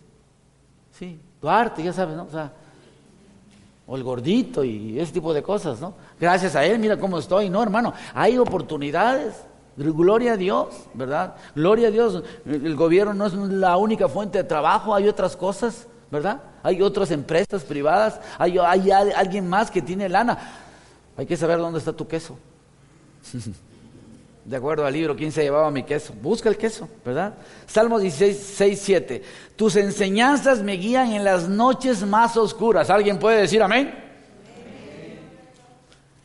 [0.97, 2.23] Sí, Duarte, ya sabes, ¿no?
[2.23, 2.51] O sea,
[3.85, 5.93] o el gordito y ese tipo de cosas, ¿no?
[6.19, 7.51] Gracias a él, mira cómo estoy.
[7.51, 9.35] No, hermano, hay oportunidades.
[9.77, 11.35] Gloria a Dios, ¿verdad?
[11.55, 12.23] Gloria a Dios.
[12.47, 16.41] El gobierno no es la única fuente de trabajo, hay otras cosas, ¿verdad?
[16.63, 20.37] Hay otras empresas privadas, hay, alguien más que tiene lana.
[21.17, 22.37] Hay que saber dónde está tu queso.
[24.45, 26.13] De acuerdo al libro, ¿quién se llevaba mi queso?
[26.21, 27.33] Busca el queso, ¿verdad?
[27.65, 29.23] Salmo 16, 6, 7.
[29.57, 32.89] Tus enseñanzas me guían en las noches más oscuras.
[32.89, 33.93] ¿Alguien puede decir amén?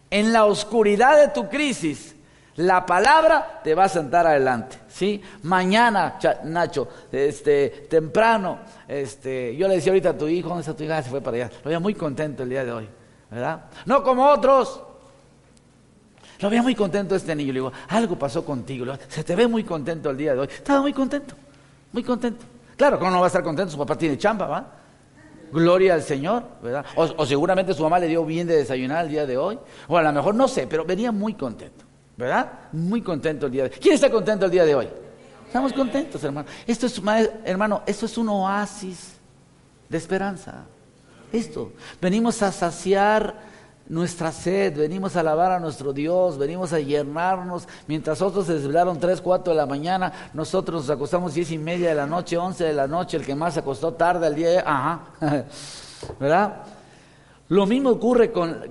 [0.09, 2.15] En la oscuridad de tu crisis,
[2.63, 5.21] la palabra te va a sentar adelante, ¿sí?
[5.43, 10.85] Mañana, Nacho, este, temprano, este, yo le decía ahorita a tu hijo, ¿dónde está tu
[10.85, 11.03] hija?
[11.03, 11.51] Se fue para allá.
[11.63, 12.89] Lo veía muy contento el día de hoy,
[13.31, 13.65] ¿verdad?
[13.87, 14.83] No como otros
[16.43, 17.53] lo veía muy contento este niño.
[17.53, 18.85] Le digo, algo pasó contigo.
[19.09, 20.49] Se te ve muy contento el día de hoy.
[20.49, 21.37] Estaba muy contento,
[21.93, 22.45] muy contento.
[22.77, 23.71] Claro, ¿cómo no va a estar contento?
[23.71, 24.67] Su papá tiene chamba, ¿va?
[25.53, 26.85] Gloria al Señor, ¿verdad?
[26.97, 29.59] O, seguramente su mamá le dio bien de desayunar el día de hoy.
[29.87, 31.85] O a lo mejor no sé, pero venía muy contento,
[32.17, 32.53] ¿verdad?
[32.73, 33.77] Muy contento el día de hoy.
[33.81, 34.89] ¿Quién está contento el día de hoy?
[35.47, 36.49] Estamos contentos, hermano.
[36.67, 37.01] Esto es,
[37.45, 39.15] hermano, esto es un oasis
[39.89, 40.65] de esperanza.
[41.33, 41.73] Esto.
[42.01, 43.53] Venimos a saciar
[43.89, 47.69] nuestra sed, venimos a alabar a nuestro Dios, venimos a llenarnos.
[47.87, 51.91] Mientras otros se desvelaron 3, 4 de la mañana, nosotros nos acostamos 10 y media
[51.91, 54.49] de la noche, 11 de la noche, el que más se acostó tarde al día,
[54.49, 55.01] de, ajá,
[56.19, 56.63] ¿verdad?
[57.53, 58.63] Lo mismo ocurre con,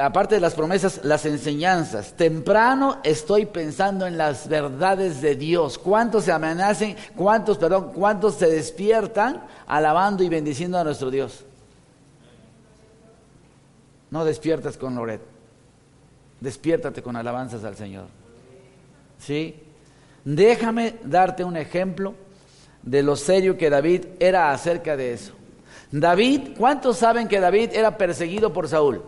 [0.00, 2.14] aparte de las promesas, las enseñanzas.
[2.14, 5.76] Temprano estoy pensando en las verdades de Dios.
[5.76, 6.96] ¿Cuántos se amenacen?
[7.14, 11.44] ¿Cuántos, perdón, cuántos se despiertan alabando y bendiciendo a nuestro Dios?
[14.10, 15.20] No despiertas con Loret.
[16.40, 18.06] Despiértate con alabanzas al Señor.
[19.18, 19.54] ¿Sí?
[20.24, 22.14] Déjame darte un ejemplo
[22.82, 25.37] de lo serio que David era acerca de eso.
[25.90, 29.02] David, ¿cuántos saben que David era perseguido por Saúl?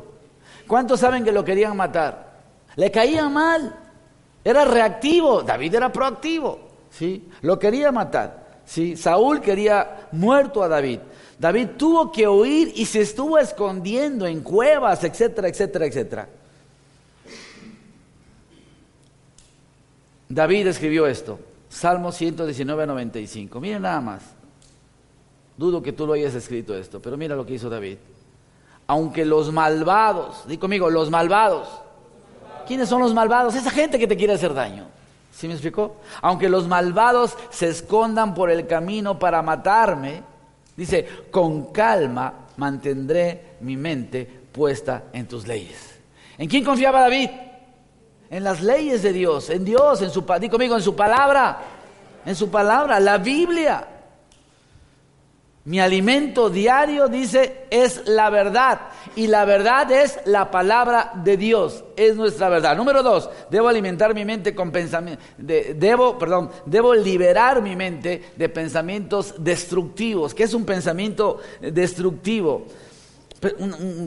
[0.66, 2.31] ¿Cuántos saben que lo querían matar?
[2.77, 3.77] Le caía mal.
[4.43, 6.59] Era reactivo, David era proactivo,
[6.90, 7.29] ¿sí?
[7.43, 8.97] Lo quería matar, ¿sí?
[8.97, 11.01] Saúl quería muerto a David.
[11.38, 16.29] David tuvo que huir y se estuvo escondiendo en cuevas, etcétera, etcétera, etcétera.
[20.29, 21.38] David escribió esto,
[21.69, 23.61] Salmo 119, 95.
[23.61, 24.39] Miren nada más.
[25.61, 27.99] Dudo que tú lo hayas escrito esto, pero mira lo que hizo David.
[28.87, 31.68] Aunque los malvados, di conmigo, los malvados.
[32.66, 33.55] ¿Quiénes son los malvados?
[33.55, 34.87] Esa gente que te quiere hacer daño.
[35.31, 35.96] ¿Sí me explicó?
[36.23, 40.23] Aunque los malvados se escondan por el camino para matarme,
[40.81, 46.01] Dice, con calma mantendré mi mente puesta en tus leyes.
[46.38, 47.29] ¿En quién confiaba David?
[48.31, 51.59] En las leyes de Dios, en Dios, en su, di conmigo, en su palabra,
[52.25, 54.00] en su palabra, la Biblia.
[55.64, 58.81] Mi alimento diario, dice, es la verdad.
[59.14, 61.85] Y la verdad es la palabra de Dios.
[61.96, 62.77] Es nuestra verdad.
[62.77, 65.25] Número dos, debo alimentar mi mente con pensamientos.
[65.37, 70.35] debo, perdón, debo liberar mi mente de pensamientos destructivos.
[70.35, 72.66] ¿Qué es un pensamiento destructivo?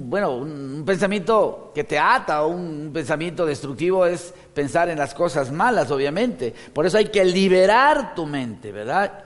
[0.04, 5.90] bueno, un pensamiento que te ata, un pensamiento destructivo es pensar en las cosas malas,
[5.90, 6.54] obviamente.
[6.72, 9.24] Por eso hay que liberar tu mente, ¿verdad?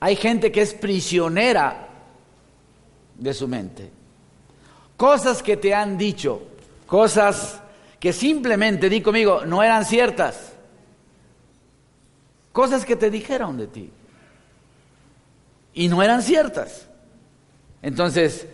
[0.00, 1.88] Hay gente que es prisionera
[3.16, 3.90] de su mente.
[4.96, 6.42] Cosas que te han dicho,
[6.86, 7.60] cosas
[8.00, 10.52] que simplemente, di conmigo, no eran ciertas.
[12.52, 13.90] Cosas que te dijeron de ti.
[15.74, 16.86] Y no eran ciertas.
[17.82, 18.46] Entonces,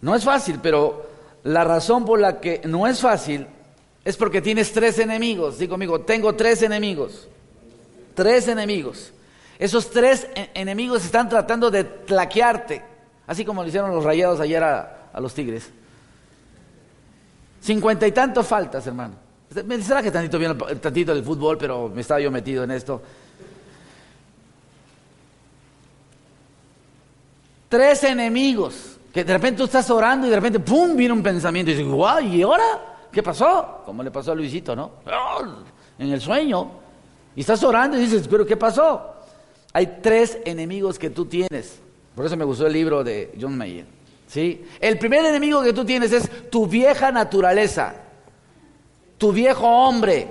[0.00, 1.08] no es fácil, pero
[1.44, 3.46] la razón por la que no es fácil
[4.04, 5.58] es porque tienes tres enemigos.
[5.58, 7.28] Di conmigo, tengo tres enemigos.
[8.14, 9.12] Tres enemigos.
[9.58, 12.82] Esos tres e-, enemigos están tratando de tlaquearte,
[13.26, 15.70] así como lo hicieron los rayados ayer a, los tigres.
[17.60, 19.14] Cincuenta y tantos faltas, hermano.
[19.64, 23.00] Me será que tantito bien tantito del fútbol, pero me estaba yo metido en esto.
[27.68, 30.94] Tres enemigos que de repente tú estás orando y de repente ¡pum!
[30.94, 32.20] viene un pensamiento y dices, ¡guau!
[32.20, 33.08] ¿Y ahora?
[33.10, 33.82] ¿Qué pasó?
[33.86, 34.90] Como le pasó a Luisito, ¿no?
[35.98, 36.70] En el sueño.
[37.34, 39.15] Y estás orando y dices, ¿pero qué pasó?
[39.76, 41.80] Hay tres enemigos que tú tienes.
[42.14, 43.84] Por eso me gustó el libro de John Mayer.
[44.26, 44.64] ¿sí?
[44.80, 47.94] El primer enemigo que tú tienes es tu vieja naturaleza,
[49.18, 50.28] tu viejo hombre,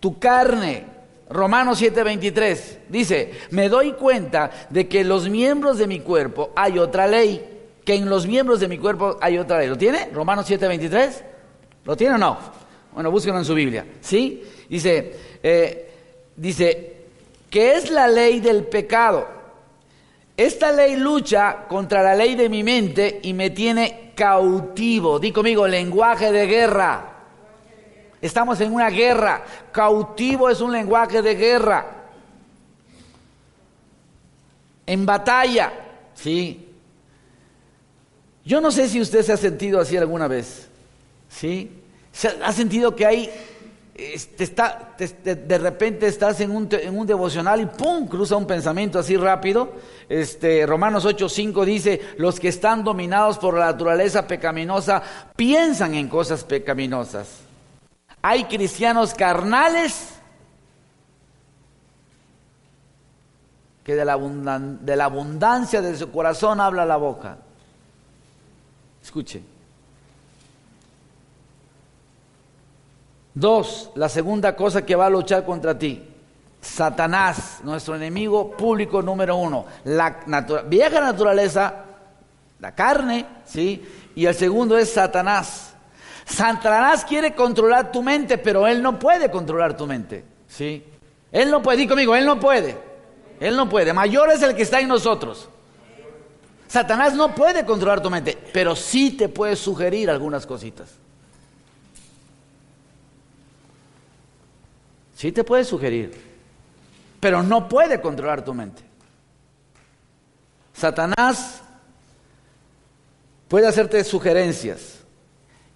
[0.00, 0.86] tu carne.
[1.28, 7.06] Romanos 7:23 dice, me doy cuenta de que los miembros de mi cuerpo hay otra
[7.06, 7.46] ley,
[7.84, 9.68] que en los miembros de mi cuerpo hay otra ley.
[9.68, 10.08] ¿Lo tiene?
[10.14, 11.22] Romanos 7:23.
[11.84, 12.38] ¿Lo tiene o no?
[12.94, 13.84] Bueno, búsquenlo en su Biblia.
[14.00, 14.42] ¿Sí?
[14.66, 15.90] Dice, eh,
[16.34, 16.93] dice,
[17.54, 19.28] que es la ley del pecado.
[20.36, 25.20] Esta ley lucha contra la ley de mi mente y me tiene cautivo.
[25.20, 27.12] Di conmigo, lenguaje de guerra.
[28.20, 29.44] Estamos en una guerra.
[29.70, 31.86] Cautivo es un lenguaje de guerra.
[34.84, 35.72] En batalla,
[36.12, 36.70] ¿sí?
[38.44, 40.66] Yo no sé si usted se ha sentido así alguna vez,
[41.28, 41.70] ¿sí?
[42.42, 43.30] ¿Ha sentido que hay,
[43.94, 48.08] está, de repente estás en un, en un, devocional y ¡pum!
[48.08, 49.72] cruza un pensamiento así rápido?
[50.08, 55.02] Este, Romanos 8:5 dice, los que están dominados por la naturaleza pecaminosa
[55.36, 57.28] piensan en cosas pecaminosas.
[58.20, 60.14] Hay cristianos carnales
[63.84, 67.38] que de la, de la abundancia de su corazón habla la boca.
[69.02, 69.53] Escuche.
[73.34, 76.02] Dos, la segunda cosa que va a luchar contra ti.
[76.60, 79.66] Satanás, nuestro enemigo público número uno.
[79.84, 80.20] La
[80.66, 81.84] vieja naturaleza,
[82.60, 83.84] la carne, ¿sí?
[84.14, 85.74] Y el segundo es Satanás.
[86.24, 90.84] Satanás quiere controlar tu mente, pero él no puede controlar tu mente, ¿sí?
[91.30, 92.78] Él no puede, di conmigo, él no puede.
[93.40, 93.92] Él no puede.
[93.92, 95.48] Mayor es el que está en nosotros.
[96.68, 101.03] Satanás no puede controlar tu mente, pero sí te puede sugerir algunas cositas.
[105.14, 106.12] Sí te puede sugerir,
[107.20, 108.82] pero no puede controlar tu mente.
[110.72, 111.62] Satanás
[113.48, 115.00] puede hacerte sugerencias.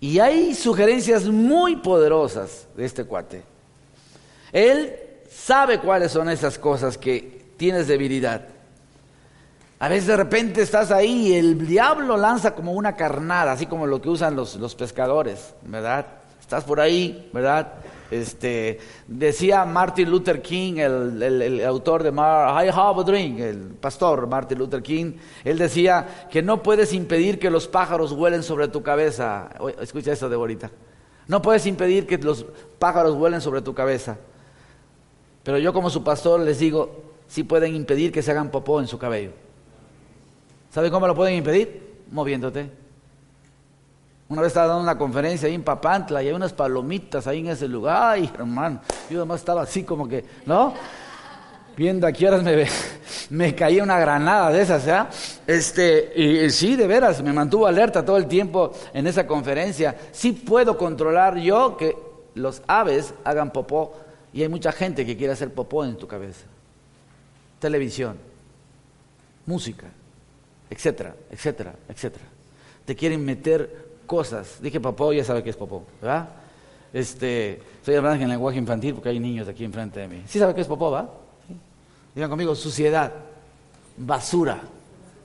[0.00, 3.42] Y hay sugerencias muy poderosas de este cuate.
[4.52, 4.94] Él
[5.30, 8.46] sabe cuáles son esas cosas que tienes debilidad.
[9.80, 13.86] A veces de repente estás ahí y el diablo lanza como una carnada, así como
[13.86, 16.06] lo que usan los, los pescadores, ¿verdad?
[16.48, 17.74] Estás por ahí, ¿verdad?
[18.10, 24.26] Este, decía Martin Luther King, el, autor de Mar, I Have a Dream, el pastor
[24.26, 25.12] Martin Luther King,
[25.44, 29.50] él decía que no puedes impedir que los pájaros vuelen sobre tu cabeza.
[29.78, 30.70] Escucha esto de bonita.
[31.26, 32.46] No puedes impedir que los
[32.78, 34.16] pájaros vuelen sobre tu cabeza.
[35.42, 38.86] Pero yo como su pastor les digo, sí pueden impedir que se hagan popó en
[38.86, 39.32] su cabello.
[40.70, 42.04] ¿Sabe cómo lo pueden impedir?
[42.10, 42.87] Moviéndote.
[44.28, 47.48] Una vez estaba dando una conferencia ahí en Papantla y hay unas palomitas ahí en
[47.48, 48.12] ese lugar.
[48.12, 50.74] Ay, hermano, yo además estaba así como que, ¿no?
[51.74, 52.66] Viendo a qué horas me,
[53.30, 55.08] me caía una granada de esas, ¿ya?
[55.46, 59.96] Este, y, sí, de veras, me mantuvo alerta todo el tiempo en esa conferencia.
[60.12, 61.96] Sí puedo controlar yo que
[62.34, 63.96] los aves hagan popó
[64.34, 66.44] y hay mucha gente que quiere hacer popó en tu cabeza.
[67.60, 68.18] Televisión,
[69.46, 69.86] música,
[70.68, 72.24] etcétera, etcétera, etcétera.
[72.84, 74.58] Te quieren meter cosas.
[74.60, 76.28] Dije popó, ya sabe qué es popó, ¿verdad?
[76.92, 80.24] Este, estoy hablando en lenguaje infantil porque hay niños aquí enfrente de mí.
[80.26, 81.08] ¿Sí sabe qué es popó, va?
[82.12, 83.12] Digan conmigo, suciedad,
[83.96, 84.60] basura,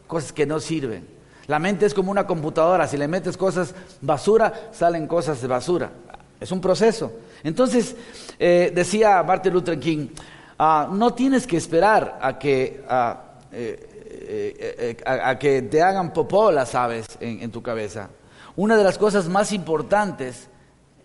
[0.05, 1.07] cosas que no sirven.
[1.47, 5.91] La mente es como una computadora, si le metes cosas basura, salen cosas de basura.
[6.39, 7.11] Es un proceso.
[7.43, 7.95] Entonces,
[8.37, 10.09] eh, decía Martin Luther King,
[10.59, 12.83] ah, no tienes que esperar a que...
[13.51, 13.89] Eh,
[14.25, 18.09] eh, a, que te hagan popó las aves en, tu cabeza.
[18.55, 20.47] Una de las cosas más importantes,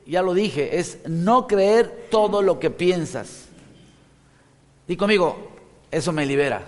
[0.06, 3.46] ya lo dije, es no creer todo lo que piensas.
[4.86, 5.36] Y conmigo,
[5.90, 6.62] eso me libera.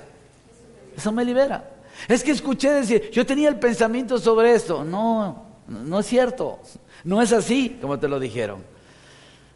[0.96, 1.70] Eso me libera.
[2.08, 4.84] Es que escuché decir, yo tenía el pensamiento sobre esto.
[4.84, 6.58] No, no es cierto.
[7.04, 8.62] No es así como te lo dijeron.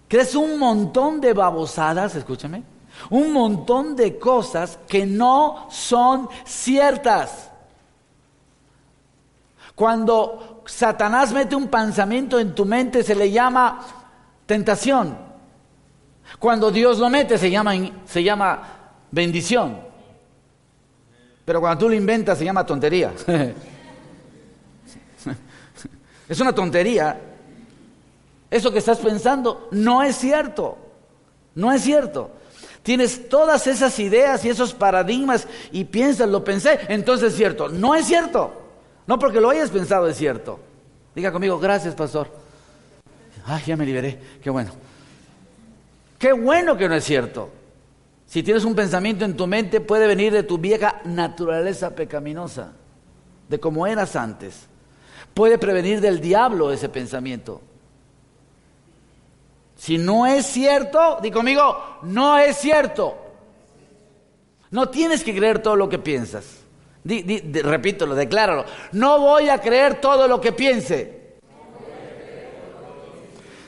[0.09, 2.63] Crees un montón de babosadas, escúchame,
[3.11, 7.51] un montón de cosas que no son ciertas.
[9.75, 13.81] Cuando Satanás mete un pensamiento en tu mente se le llama
[14.47, 15.17] tentación.
[16.39, 17.75] Cuando Dios lo mete se llama,
[18.07, 18.63] se llama
[19.11, 19.79] bendición.
[21.45, 23.13] Pero cuando tú lo inventas se llama tontería.
[26.29, 27.21] es una tontería.
[28.51, 30.79] Eso que estás pensando no es cierto.
[31.55, 32.31] No es cierto.
[32.83, 37.69] Tienes todas esas ideas y esos paradigmas y piensas, lo pensé, entonces es cierto.
[37.69, 38.64] No es cierto.
[39.07, 40.59] No porque lo hayas pensado es cierto.
[41.15, 42.29] Diga conmigo, gracias, pastor.
[43.45, 44.19] Ay, ya me liberé.
[44.43, 44.73] Qué bueno.
[46.19, 47.51] Qué bueno que no es cierto.
[48.27, 52.73] Si tienes un pensamiento en tu mente, puede venir de tu vieja naturaleza pecaminosa,
[53.49, 54.67] de cómo eras antes.
[55.35, 57.61] Puede prevenir del diablo ese pensamiento.
[59.77, 63.19] Si no es cierto, di conmigo, no es cierto.
[64.71, 66.64] No tienes que creer todo lo que piensas.
[67.05, 68.65] Repítelo, decláralo.
[68.93, 71.25] No voy a creer todo lo que piense.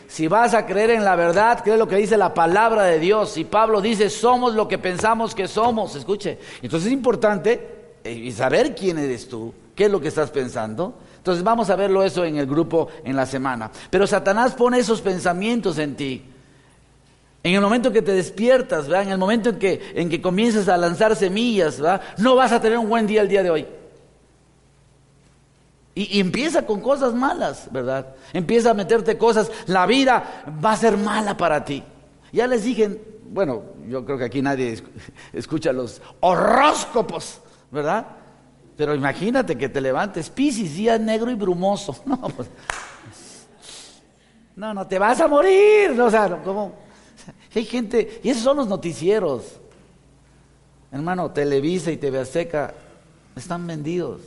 [0.08, 3.36] Si vas a creer en la verdad, cree lo que dice la palabra de Dios.
[3.36, 5.94] Y Pablo dice, somos lo que pensamos que somos.
[5.94, 6.38] Escuche.
[6.62, 10.94] Entonces es importante eh, saber quién eres tú, qué es lo que estás pensando.
[11.18, 13.70] Entonces vamos a verlo eso en el grupo en la semana.
[13.90, 16.24] Pero Satanás pone esos pensamientos en ti.
[17.46, 19.04] En el momento que te despiertas, ¿verdad?
[19.04, 22.00] en el momento en que, en que comienzas a lanzar semillas, ¿verdad?
[22.18, 23.66] no vas a tener un buen día el día de hoy.
[25.94, 28.16] Y, empieza con cosas malas, ¿verdad?
[28.32, 29.48] Empieza a meterte cosas.
[29.66, 31.84] La vida va a ser mala para ti.
[32.32, 34.82] Ya les dije, bueno, yo creo que aquí nadie
[35.32, 38.08] escucha los horóscopos, ¿verdad?
[38.76, 41.96] Pero imagínate que te levantes, Piscis, día negro y brumoso.
[42.06, 42.48] No, pues,
[44.56, 45.92] no, no, te vas a morir.
[46.00, 46.85] O sea, ¿cómo?
[47.56, 49.44] Hay gente, y esos son los noticieros.
[50.92, 52.74] Hermano, Televisa y TV Azteca
[53.34, 54.20] están vendidos.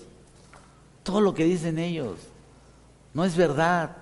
[1.04, 2.18] Todo lo que dicen ellos
[3.14, 3.98] no es verdad.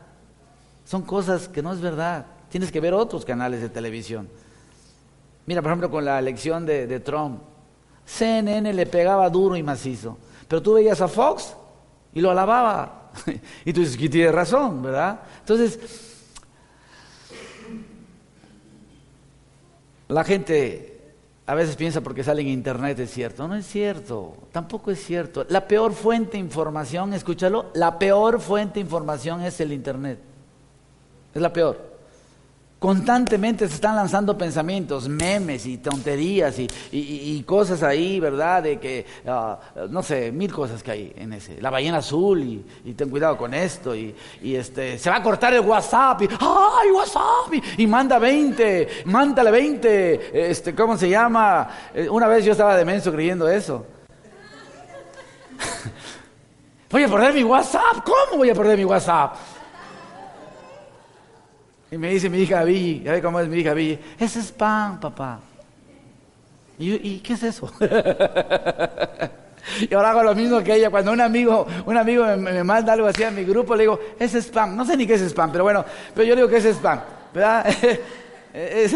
[0.85, 2.25] Son cosas que no es verdad.
[2.49, 4.29] Tienes que ver otros canales de televisión.
[5.45, 7.41] Mira, por ejemplo, con la elección de, Trump,
[8.05, 10.17] CNN le pegaba duro y macizo,
[10.47, 11.53] pero tú veías a Fox
[12.13, 13.11] y lo alababa.
[13.65, 15.19] y tú dices que tiene razón, ¿verdad?
[15.41, 16.06] Entonces,
[20.07, 20.97] la gente
[21.45, 23.47] a veces piensa porque sale en internet es cierto.
[23.47, 25.45] No es cierto, tampoco es cierto.
[25.49, 30.19] La peor fuente de información, escúchalo, la peor fuente de información es el internet.
[31.33, 31.86] Es la peor.
[32.79, 38.61] Constantemente se están lanzando pensamientos, memes y tonterías y, cosas ahí, ¿verdad?
[38.61, 39.57] De que, ah,
[39.89, 41.59] no sé, mil cosas que hay en ese.
[41.59, 45.61] La ballena azul y, ten cuidado con esto y, este, se va a cortar el
[45.61, 47.51] WhatsApp y, ¡ay, WhatsApp!
[47.79, 51.67] Y, manda 20, mándale 20, este, ¿cómo se llama?
[51.95, 53.87] Eh, una vez yo estaba demenso creyendo eso.
[56.91, 59.35] voy a perder mi WhatsApp, ¿cómo voy a perder mi WhatsApp?
[61.89, 64.99] Y me dice mi hija Billy, ya ve cómo es mi hija Billy, es spam,
[64.99, 65.39] papá.
[66.79, 67.71] Y, qué es eso?
[69.79, 70.91] y ahora hago lo mismo que ella.
[70.91, 74.35] Cuando un amigo, un amigo me, manda algo así a mi grupo, le digo, es
[74.35, 74.75] spam.
[74.75, 75.83] No sé ni qué es spam, pero bueno,
[76.13, 77.01] pero yo digo que es spam.
[77.33, 77.65] ¿Verdad?
[78.53, 78.93] es,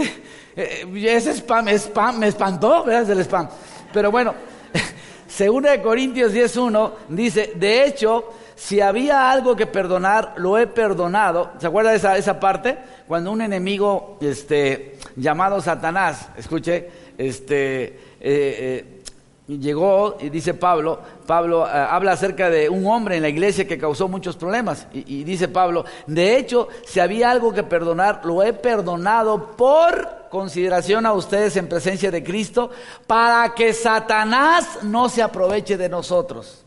[0.56, 3.04] es, spam, es spam, me espantó, ¿verdad?
[3.04, 3.50] Es el spam.
[3.92, 4.36] Pero bueno,
[5.28, 8.32] segunda de Corintios 10.1 dice, de hecho,
[8.64, 11.50] si había algo que perdonar, lo he perdonado.
[11.58, 12.78] ¿Se acuerda de esa, parte?
[13.08, 16.88] Cuando un enemigo este, llamado Satanás, escuche,
[17.18, 19.02] este, eh, eh,
[19.48, 23.80] llegó y dice Pablo, Pablo eh, habla acerca de un hombre en la iglesia que
[23.80, 24.86] causó muchos problemas.
[24.94, 31.08] Y dice Pablo, de hecho, si había algo que perdonar, lo he perdonado por consideración
[31.08, 32.70] a ustedes en presencia de Cristo,
[33.08, 36.64] para que Satanás no se aproveche de nosotros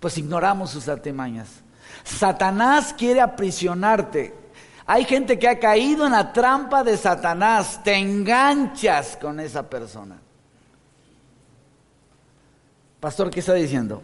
[0.00, 1.48] pues ignoramos sus artimañas.
[2.04, 4.34] Satanás quiere aprisionarte.
[4.86, 7.80] Hay gente que ha caído en la trampa de Satanás.
[7.82, 10.18] Te enganchas con esa persona.
[13.00, 14.02] Pastor, ¿qué está diciendo?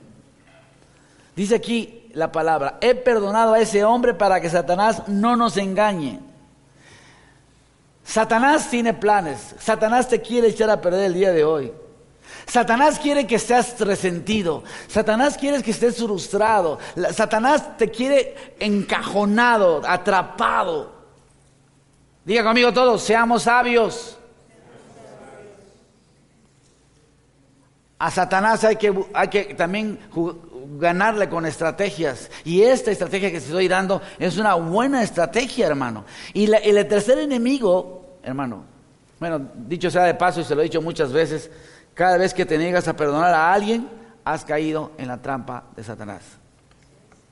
[1.35, 6.21] Dice aquí la palabra, he perdonado a ese hombre para que Satanás no nos engañe.
[8.05, 9.55] Satanás tiene planes.
[9.59, 11.73] Satanás te quiere echar a perder el día de hoy.
[12.47, 14.63] Satanás quiere que estés resentido.
[14.89, 16.79] Satanás quiere que estés frustrado.
[17.13, 20.93] Satanás te quiere encajonado, atrapado.
[22.25, 24.19] Diga conmigo todos, seamos sabios.
[27.99, 29.99] A Satanás hay que, hay que también
[30.79, 32.31] ganarle con estrategias.
[32.45, 36.05] Y esta estrategia que estoy dando es una buena estrategia, hermano.
[36.33, 38.65] Y el tercer enemigo, hermano,
[39.21, 41.51] bueno, dicho sea de paso y se lo he dicho muchas veces,
[41.95, 43.89] cada vez que te niegas a perdonar a alguien,
[44.25, 46.23] has caído en la trampa de Satanás.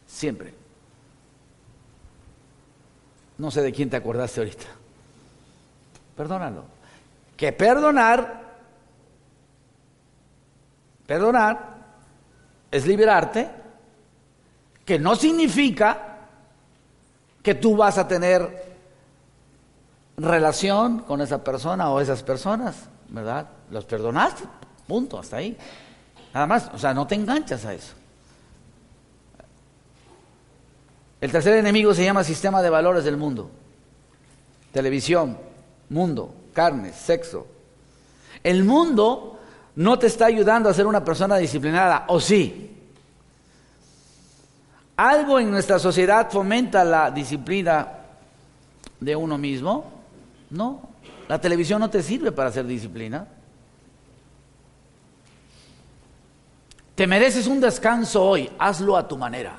[0.06, 0.54] Siempre.
[3.38, 4.66] No sé de quién te acordaste ahorita.
[6.16, 6.64] Perdónalo.
[7.36, 8.42] Que perdonar,
[11.06, 11.72] perdonar
[12.70, 13.50] es liberarte,
[14.84, 16.18] que no significa
[17.42, 18.72] que tú vas a tener
[20.16, 22.88] relación con esa persona o esas personas.
[23.12, 23.46] ¿verdad?
[23.72, 24.44] Los perdonaste,
[24.86, 25.56] punto, hasta ahí.
[26.34, 27.94] Nada más, o sea, no te enganchas a eso.
[31.20, 33.50] El tercer enemigo se llama sistema de valores del mundo.
[34.72, 35.38] Televisión,
[35.88, 37.46] mundo, carne, sexo.
[38.42, 39.38] El mundo
[39.76, 42.76] no te está ayudando a ser una persona disciplinada, ¿o sí?
[44.96, 47.88] ¿Algo en nuestra sociedad fomenta la disciplina
[49.00, 49.90] de uno mismo?
[50.50, 50.90] No.
[51.28, 53.26] La televisión no te sirve para hacer disciplina.
[57.02, 59.56] Te mereces un descanso hoy, hazlo a tu manera.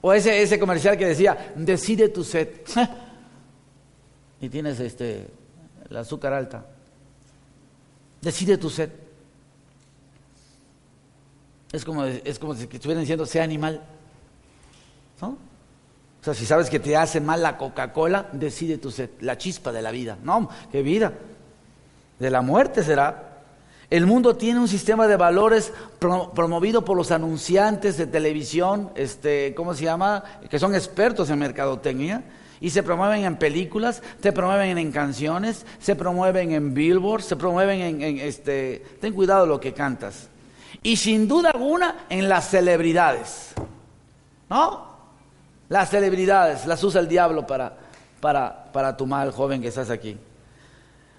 [0.00, 2.48] O ese, ese comercial que decía, decide tu sed.
[4.40, 5.28] y tienes este,
[5.88, 6.66] el azúcar alta.
[8.20, 8.90] Decide tu sed.
[11.70, 13.80] Es como, es como si estuvieran diciendo, sea animal.
[15.22, 15.28] ¿No?
[15.28, 19.82] O sea, si sabes que te hace mal la Coca-Cola, decide tu la chispa de
[19.82, 20.18] la vida.
[20.24, 21.12] No, qué vida.
[22.18, 23.27] De la muerte será.
[23.90, 29.72] El mundo tiene un sistema de valores promovido por los anunciantes de televisión, este, ¿cómo
[29.72, 30.24] se llama?
[30.50, 32.22] Que son expertos en mercadotecnia
[32.60, 38.02] y se promueven en películas, se promueven en canciones, se promueven en billboards, se promueven
[38.02, 40.28] en, este, ten cuidado lo que cantas.
[40.82, 43.54] Y sin duda alguna en las celebridades.
[44.50, 44.86] ¿No?
[45.70, 47.74] Las celebridades las usa el diablo para,
[48.20, 48.96] para, para
[49.32, 50.18] joven que estás aquí.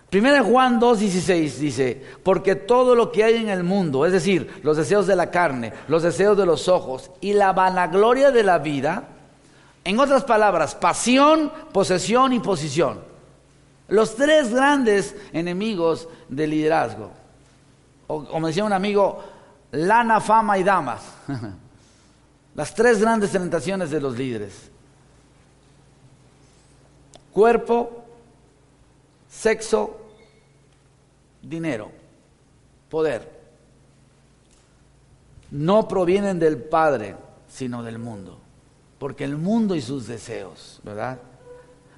[0.10, 4.76] Primera Juan 2.16 dice, porque todo lo que hay en el mundo, es decir, los
[4.76, 9.08] deseos de la carne, los deseos de los ojos y la vanagloria de la vida,
[9.84, 13.02] en otras palabras, pasión, posesión y posición.
[13.88, 17.12] Los tres grandes enemigos del liderazgo.
[18.08, 19.24] O como decía un amigo,
[19.72, 21.02] lana, fama y damas.
[22.56, 24.70] Las tres grandes tentaciones de los líderes.
[27.32, 28.04] Cuerpo,
[29.30, 29.99] sexo,
[31.42, 31.92] dinero,
[32.90, 33.40] poder.
[35.52, 37.16] No provienen del Padre,
[37.48, 38.40] sino del mundo.
[38.98, 41.20] Porque el mundo y sus deseos, ¿verdad?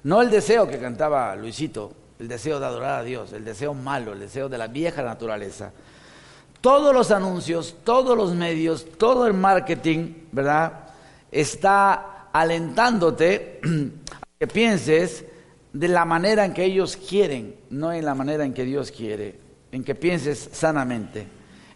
[0.04, 4.12] No el deseo que cantaba Luisito, el deseo de adorar a Dios, el deseo malo,
[4.12, 5.72] el deseo de la vieja naturaleza.
[6.60, 10.90] Todos los anuncios, todos los medios, todo el marketing, ¿verdad?
[11.30, 13.60] Está alentándote
[14.12, 15.24] a que pienses
[15.72, 19.38] de la manera en que ellos quieren, no en la manera en que Dios quiere,
[19.70, 21.26] en que pienses sanamente.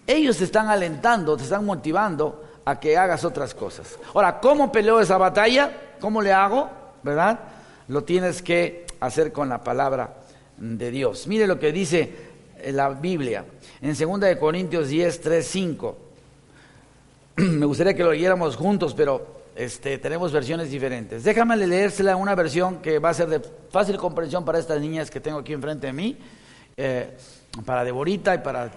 [0.07, 3.99] Ellos te están alentando, te están motivando a que hagas otras cosas.
[4.15, 5.71] Ahora, ¿cómo peleo esa batalla?
[6.01, 6.69] ¿Cómo le hago?
[7.03, 7.41] ¿Verdad?
[7.89, 10.15] Lo tienes que hacer con la palabra
[10.57, 11.27] de Dios.
[11.27, 12.13] Mire lo que dice
[12.67, 13.45] la Biblia
[13.81, 15.99] en 2 Corintios 10, 3, 5.
[17.37, 21.25] Me gustaría que lo leyéramos juntos, pero este, tenemos versiones diferentes.
[21.25, 23.41] Déjame leérsela una versión que va a ser de
[23.71, 26.19] fácil comprensión para estas niñas que tengo aquí enfrente de mí,
[26.77, 27.17] eh,
[27.65, 28.71] para Deborita y para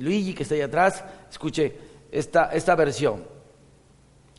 [0.00, 1.04] Luigi que está ahí atrás.
[1.30, 1.76] Escuche
[2.10, 3.24] esta, esta versión.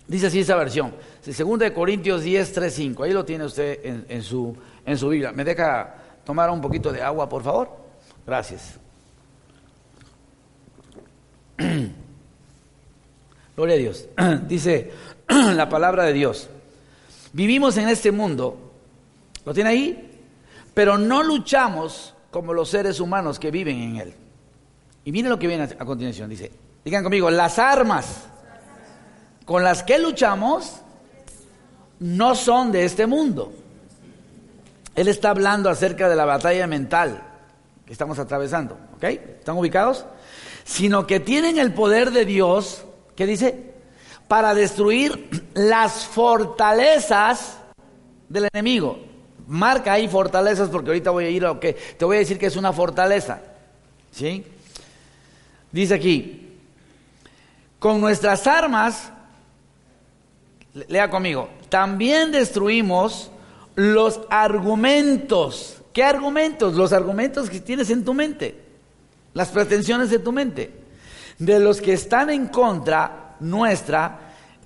[0.07, 0.93] Dice así esa versión.
[1.25, 3.03] 2 Corintios 10, 3, 5.
[3.03, 5.31] Ahí lo tiene usted en, su, en su Biblia.
[5.31, 7.69] ¿Me deja tomar un poquito de agua, por favor?
[8.25, 8.79] Gracias.
[13.55, 14.07] Gloria a Dios.
[14.47, 14.91] Dice
[15.55, 16.49] la palabra de Dios.
[17.33, 18.71] Vivimos en este mundo,
[19.45, 20.23] ¿lo tiene ahí?
[20.73, 24.13] Pero no luchamos como los seres humanos que viven en él.
[25.03, 26.29] Y miren lo que viene a continuación.
[26.29, 26.51] Dice,
[26.83, 28.27] digan conmigo, las armas
[29.45, 30.81] con las que luchamos
[31.99, 33.53] no son de este mundo.
[34.95, 37.21] Él está hablando acerca de la batalla mental
[37.85, 38.77] que estamos atravesando.
[38.95, 39.03] ¿Ok?
[39.03, 40.05] ¿Están ubicados?
[40.63, 43.74] Sino que tienen el poder de Dios, ¿qué dice?
[44.27, 47.57] Para destruir las fortalezas
[48.27, 48.99] del enemigo.
[49.47, 52.39] Marca ahí fortalezas porque ahorita voy a ir a lo que te voy a decir
[52.39, 53.41] que es una fortaleza.
[54.11, 54.43] ¿Sí?
[55.71, 56.57] Dice aquí,
[57.79, 59.11] con nuestras armas
[60.89, 61.49] Lea conmigo.
[61.69, 63.31] También destruimos
[63.75, 65.77] los argumentos.
[65.93, 66.73] ¿Qué argumentos?
[66.73, 68.61] Los argumentos que tienes en tu mente.
[69.33, 70.71] Las pretensiones de tu mente.
[71.39, 74.19] De los que están en contra nuestra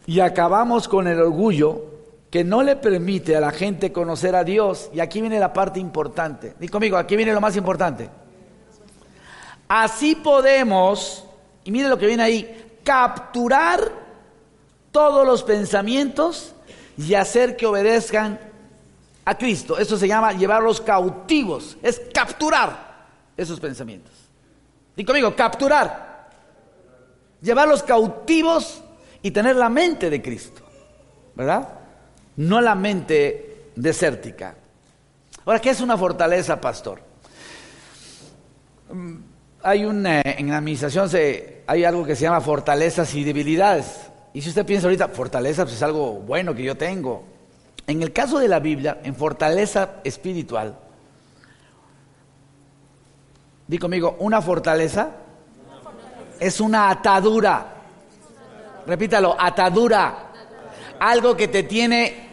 [0.05, 1.85] y acabamos con el orgullo
[2.29, 4.89] que no le permite a la gente conocer a Dios.
[4.93, 6.53] Y aquí viene la parte importante.
[6.59, 8.09] Dí conmigo, aquí viene lo más importante.
[9.67, 11.25] Así podemos,
[11.63, 13.79] y mire lo que viene ahí, capturar
[14.91, 16.53] todos los pensamientos
[16.97, 18.39] y hacer que obedezcan
[19.25, 19.77] a Cristo.
[19.77, 23.07] Eso se llama llevarlos cautivos, es capturar
[23.37, 24.11] esos pensamientos.
[24.95, 26.08] Y conmigo, capturar.
[27.41, 28.81] Llevarlos cautivos
[29.21, 30.61] y tener la mente de Cristo,
[31.35, 31.67] ¿verdad?
[32.37, 34.55] No la mente desértica.
[35.45, 37.01] Ahora, ¿qué es una fortaleza, pastor?
[38.91, 39.15] Mm,
[39.63, 44.09] hay una, en la administración se, hay algo que se llama fortalezas y debilidades.
[44.33, 47.23] Y si usted piensa ahorita, fortaleza pues es algo bueno que yo tengo.
[47.87, 50.77] En el caso de la Biblia, en fortaleza espiritual,
[53.67, 55.09] di conmigo, una fortaleza
[56.39, 57.73] es una atadura.
[58.85, 60.25] Repítalo, atadura.
[60.99, 62.29] Algo que te tiene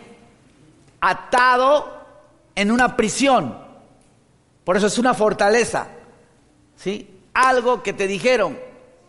[1.00, 1.96] atado
[2.54, 3.56] en una prisión.
[4.64, 5.86] Por eso es una fortaleza.
[6.76, 7.20] ¿Sí?
[7.34, 8.58] Algo que te dijeron.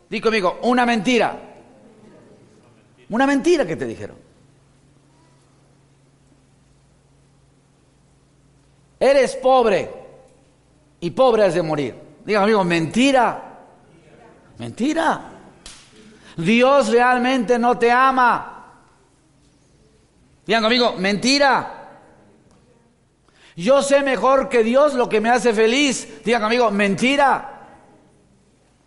[0.10, 1.38] Di conmigo, una mentira.
[3.10, 4.18] Una mentira que te dijeron.
[9.00, 9.92] Eres pobre
[11.00, 11.96] y pobre has de morir.
[12.26, 13.47] Diga amigo, mentira.
[14.60, 15.22] Mentira.
[16.38, 18.66] Dios realmente no te ama.
[20.46, 21.74] Digan conmigo, mentira.
[23.56, 26.24] Yo sé mejor que Dios lo que me hace feliz.
[26.24, 27.58] Digan conmigo, mentira.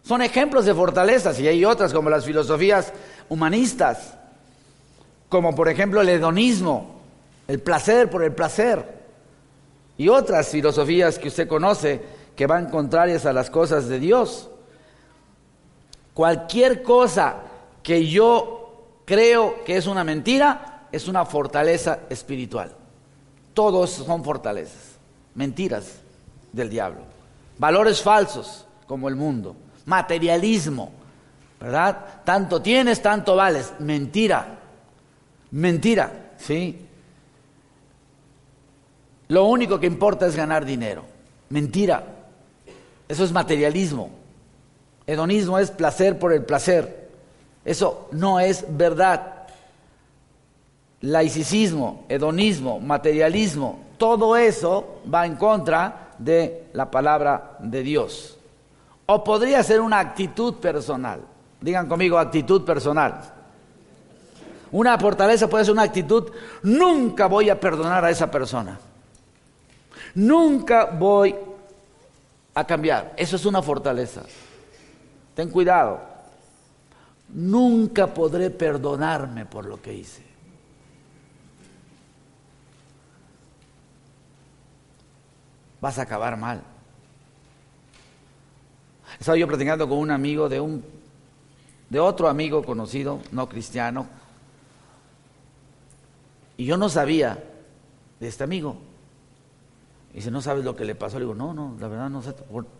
[0.03, 2.93] Son ejemplos de fortalezas y hay otras como las filosofías
[3.29, 4.15] humanistas,
[5.29, 7.01] como por ejemplo el hedonismo,
[7.47, 9.01] el placer por el placer,
[9.99, 12.01] y otras filosofías que usted conoce
[12.35, 14.49] que van contrarias a las cosas de Dios.
[16.15, 17.37] Cualquier cosa
[17.83, 22.73] que yo creo que es una mentira es una fortaleza espiritual.
[23.55, 24.99] Todos son fortalezas,
[25.35, 26.01] mentiras
[26.53, 27.01] del diablo.
[27.59, 29.57] Valores falsos como el mundo
[29.91, 30.93] materialismo,
[31.61, 32.23] ¿verdad?
[32.25, 33.73] Tanto tienes, tanto vales.
[33.81, 34.59] Mentira,
[35.51, 36.87] mentira, ¿sí?
[39.29, 41.05] Lo único que importa es ganar dinero.
[41.51, 42.05] Mentira.
[43.09, 44.11] Eso es materialismo.
[45.11, 47.09] Hedonismo es placer por el placer.
[47.65, 49.49] Eso no es verdad.
[51.01, 58.39] Laicismo, hedonismo, materialismo, todo eso va en contra de la palabra de Dios.
[59.07, 61.23] O podría ser una actitud personal.
[61.61, 63.21] Digan conmigo, actitud personal.
[64.71, 66.31] Una fortaleza puede ser una actitud,
[66.63, 68.79] nunca voy a perdonar a esa persona.
[70.15, 71.35] Nunca voy
[72.55, 73.13] a cambiar.
[73.17, 74.23] Eso es una fortaleza.
[75.35, 76.01] Ten cuidado.
[77.29, 80.25] Nunca podré perdonarme por lo que hice.
[85.81, 86.63] Vas a acabar mal.
[89.19, 90.85] Estaba yo platicando con un amigo de un
[91.91, 94.07] de otro amigo conocido, no cristiano,
[96.57, 97.43] y yo no sabía
[98.21, 98.77] de este amigo.
[100.13, 101.19] Y dice, ¿no sabes lo que le pasó?
[101.19, 102.33] Le digo, no, no, la verdad no sé,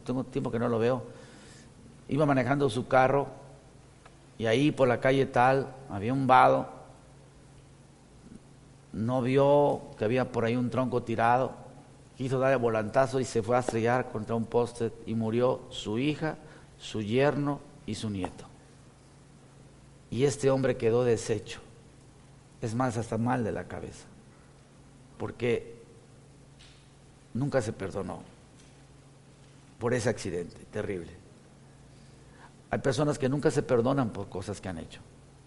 [0.05, 1.03] tengo tiempo que no lo veo.
[2.11, 3.29] Iba manejando su carro
[4.37, 6.69] y ahí por la calle tal había un vado.
[8.93, 11.71] No vio que había por ahí un tronco tirado
[12.21, 15.99] quiso dar el volantazo y se fue a estrellar contra un poste y murió su
[15.99, 16.37] hija,
[16.79, 18.45] su yerno y su nieto.
[20.11, 21.61] Y este hombre quedó deshecho.
[22.61, 24.05] Es más, hasta mal de la cabeza.
[25.17, 25.77] Porque
[27.33, 28.23] nunca se perdonó
[29.79, 31.20] por ese accidente terrible.
[32.71, 35.01] Hay personas que nunca se perdonan por cosas que han hecho.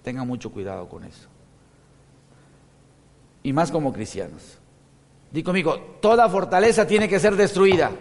[0.04, 1.28] Tengan mucho cuidado con eso.
[3.44, 4.58] Y más como cristianos.
[5.32, 7.92] Di conmigo, toda fortaleza tiene que ser destruida.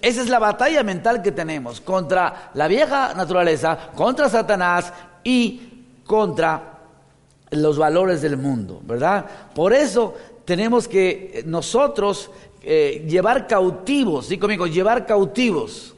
[0.00, 4.92] Esa es la batalla mental que tenemos contra la vieja naturaleza, contra Satanás
[5.22, 6.80] y contra
[7.50, 9.24] los valores del mundo, ¿verdad?
[9.54, 10.14] Por eso
[10.44, 12.30] tenemos que nosotros
[12.62, 15.91] eh, llevar cautivos, di conmigo, llevar cautivos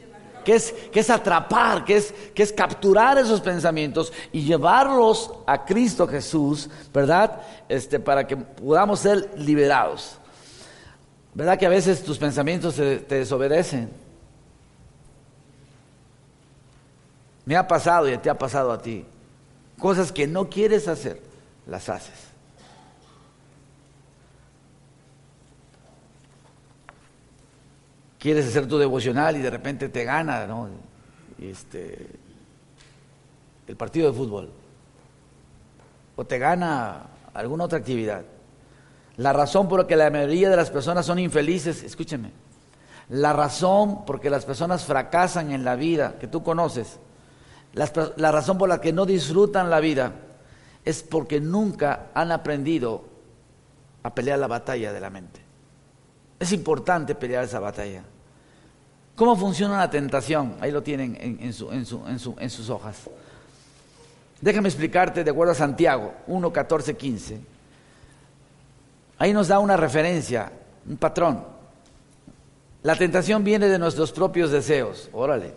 [0.45, 5.65] que es, que es atrapar, que es, que es capturar esos pensamientos y llevarlos a
[5.65, 7.41] Cristo Jesús, ¿verdad?
[7.69, 10.19] Este, para que podamos ser liberados.
[11.33, 13.91] ¿Verdad que a veces tus pensamientos te, te desobedecen?
[17.45, 19.05] Me ha pasado y te ha pasado a ti.
[19.79, 21.21] Cosas que no quieres hacer,
[21.67, 22.34] las haces.
[28.25, 30.67] Quieres hacer tu devocional y de repente te gana ¿no?
[31.39, 32.09] este,
[33.69, 34.51] el partido de fútbol
[36.17, 37.03] o te gana
[37.35, 38.25] alguna otra actividad.
[39.19, 42.31] La razón por la que la mayoría de las personas son infelices, escúcheme,
[43.11, 46.99] la razón por la que las personas fracasan en la vida que tú conoces,
[47.75, 50.13] la razón por la que no disfrutan la vida,
[50.83, 53.05] es porque nunca han aprendido
[54.03, 55.43] a pelear la batalla de la mente.
[56.41, 58.03] Es importante pelear esa batalla.
[59.17, 60.57] ¿Cómo funciona la tentación?
[60.61, 63.09] Ahí lo tienen en, sus hojas.
[64.41, 67.41] Déjame explicarte de acuerdo a Santiago 1, 14, 15.
[69.19, 70.51] Ahí nos da una referencia,
[70.89, 71.45] un patrón.
[72.83, 75.09] La tentación viene de nuestros propios deseos.
[75.13, 75.55] Órale.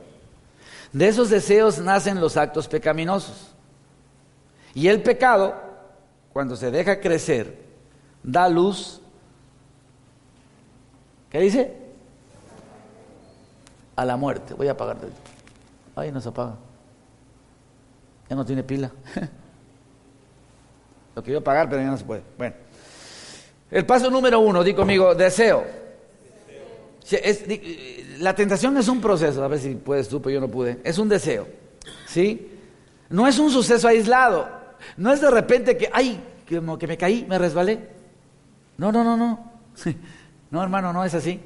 [0.93, 3.51] De esos deseos nacen los actos pecaminosos.
[4.75, 5.55] Y el pecado,
[6.31, 7.57] cuando se deja crecer,
[8.21, 9.01] da luz.
[11.31, 11.86] ¿Qué dice?
[13.97, 14.53] A la muerte.
[14.53, 14.97] Voy a apagar.
[15.95, 16.55] Ay, no se apaga.
[18.29, 18.91] Ya no tiene pila.
[21.15, 22.21] Lo quiero apagar, pero ya no se puede.
[22.37, 22.55] Bueno.
[23.69, 25.65] El paso número uno, di conmigo, deseo.
[28.19, 30.79] la tentación es un proceso, a ver si puedes tú, pero yo no pude.
[30.83, 31.47] Es un deseo.
[32.05, 32.51] ¿Sí?
[33.09, 34.47] No es un suceso aislado.
[34.95, 37.89] No es de repente que, ay, que, que me caí, me resbalé.
[38.77, 39.51] No, no, no, no.
[40.49, 41.41] No, hermano, no es así.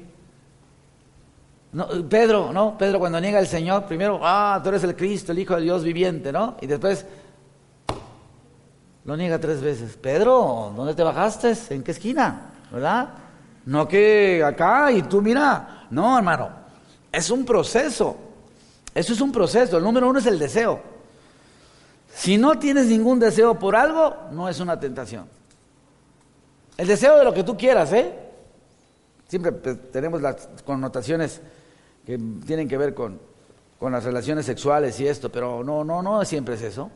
[1.72, 2.76] No, Pedro, ¿no?
[2.76, 5.82] Pedro cuando niega al Señor, primero, ah, tú eres el Cristo, el Hijo de Dios
[5.82, 6.56] viviente, ¿no?
[6.60, 7.06] Y después
[9.04, 9.96] lo niega tres veces.
[9.96, 11.54] Pedro, ¿dónde te bajaste?
[11.70, 12.50] ¿En qué esquina?
[12.70, 13.08] ¿Verdad?
[13.66, 15.86] No que acá y tú mira.
[15.90, 16.50] No, hermano,
[17.10, 18.16] es un proceso.
[18.94, 19.78] Eso es un proceso.
[19.78, 20.80] El número uno es el deseo.
[22.14, 25.26] Si no tienes ningún deseo por algo, no es una tentación.
[26.76, 28.12] El deseo de lo que tú quieras, ¿eh?
[29.28, 31.40] Siempre pues, tenemos las connotaciones
[32.04, 33.20] que tienen que ver con,
[33.78, 36.90] con las relaciones sexuales y esto, pero no, no, no siempre es eso.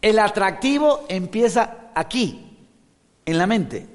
[0.00, 2.58] El atractivo empieza aquí,
[3.24, 3.86] en la mente.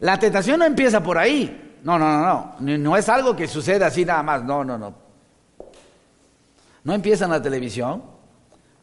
[0.00, 1.78] La tentación no empieza por ahí.
[1.82, 2.78] No, no, no, no.
[2.78, 4.42] No es algo que sucede así nada más.
[4.42, 4.94] No, no, no.
[6.84, 8.02] No empieza en la televisión.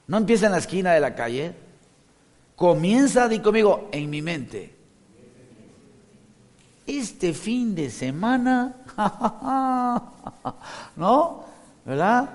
[0.08, 1.56] No empieza en la esquina de la calle.
[2.56, 4.81] Comienza, di conmigo, en mi mente
[7.00, 8.76] este fin de semana,
[10.96, 11.44] ¿no?
[11.86, 12.30] ¿Verdad?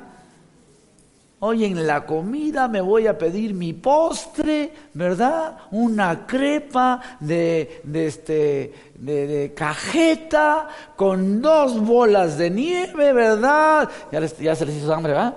[1.39, 5.59] Hoy en la comida me voy a pedir mi postre, ¿verdad?
[5.71, 13.91] Una crepa de, de, este, de, cajeta con dos bolas de nieve, ¿verdad?
[14.11, 15.37] Ya, se les hizo hambre, ¿verdad?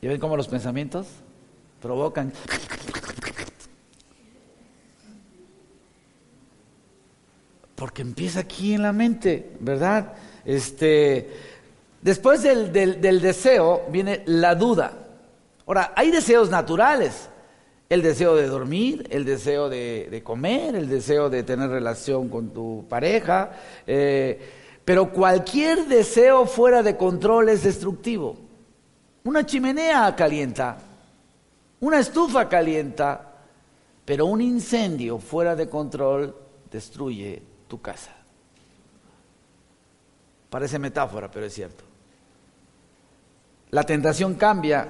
[0.00, 1.06] ¿Y ven cómo los pensamientos
[1.82, 2.32] provocan?
[7.78, 10.14] Porque empieza aquí en la mente, ¿verdad?
[10.44, 11.30] Este,
[12.02, 14.92] después del, deseo viene la duda.
[15.64, 17.28] Ahora, hay deseos naturales.
[17.88, 22.84] El deseo de dormir, el deseo de, comer, el deseo de tener relación con tu
[22.88, 23.52] pareja.
[23.86, 24.40] Eh,
[24.84, 28.36] pero cualquier deseo fuera de control es destructivo.
[29.22, 30.78] Una chimenea calienta,
[31.78, 33.36] una estufa calienta,
[34.04, 36.34] pero un incendio fuera de control
[36.72, 38.10] destruye tu casa.
[40.50, 41.84] Parece metáfora, pero es cierto.
[43.70, 44.88] La tentación cambia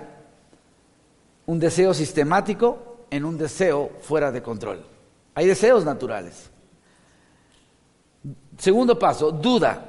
[1.46, 4.84] un deseo sistemático en un deseo fuera de control.
[5.34, 6.50] Hay deseos naturales.
[8.56, 9.84] Segundo paso, duda.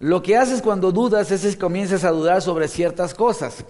[0.00, 3.64] Lo que haces cuando dudas es que comienzas a dudar sobre ciertas cosas.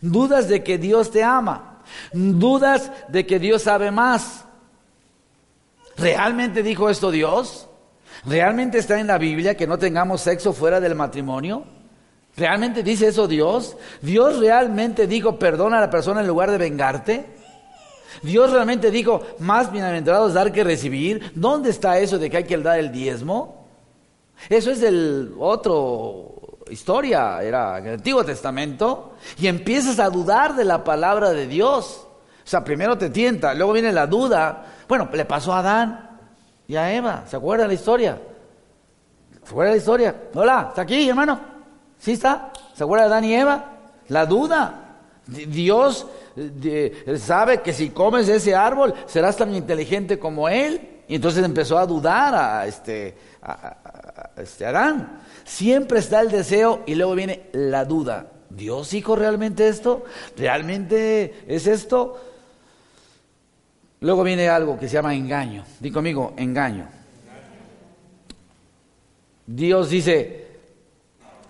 [0.00, 1.82] Dudas de que Dios te ama.
[2.12, 4.44] Dudas de que Dios sabe más.
[5.96, 7.67] ¿Realmente dijo esto Dios?
[8.26, 11.64] ¿Realmente está en la Biblia que no tengamos sexo fuera del matrimonio?
[12.36, 13.76] ¿Realmente dice eso Dios?
[14.00, 17.26] ¿Dios realmente dijo perdona a la persona en lugar de vengarte?
[18.22, 21.32] ¿Dios realmente dijo más bienaventurados dar que recibir?
[21.34, 23.66] ¿Dónde está eso de que hay que dar el diezmo?
[24.48, 30.84] Eso es del otro historia, era el Antiguo Testamento, y empiezas a dudar de la
[30.84, 32.06] palabra de Dios.
[32.44, 34.64] O sea, primero te tienta, luego viene la duda.
[34.86, 36.07] Bueno, le pasó a Adán
[36.68, 37.24] y a Eva.
[37.26, 38.18] ¿Se acuerda la historia?
[39.42, 40.14] ¿Se acuerda la historia?
[40.34, 41.40] Hola, ¿está aquí, hermano?
[41.98, 42.52] ¿Sí está?
[42.74, 43.64] ¿Se acuerda de Adán y Eva?
[44.08, 44.98] La duda.
[45.26, 46.06] Dios
[47.16, 50.96] sabe que si comes ese árbol serás tan inteligente como él.
[51.08, 55.22] Y entonces empezó a dudar a este, a, este Adán.
[55.44, 58.26] Siempre está el deseo y luego viene la duda.
[58.50, 60.04] ¿Dios dijo realmente esto?
[60.36, 62.27] ¿Realmente es esto?
[64.00, 65.64] Luego viene algo que se llama engaño.
[65.80, 66.88] Di conmigo, engaño.
[69.46, 70.46] Dios dice,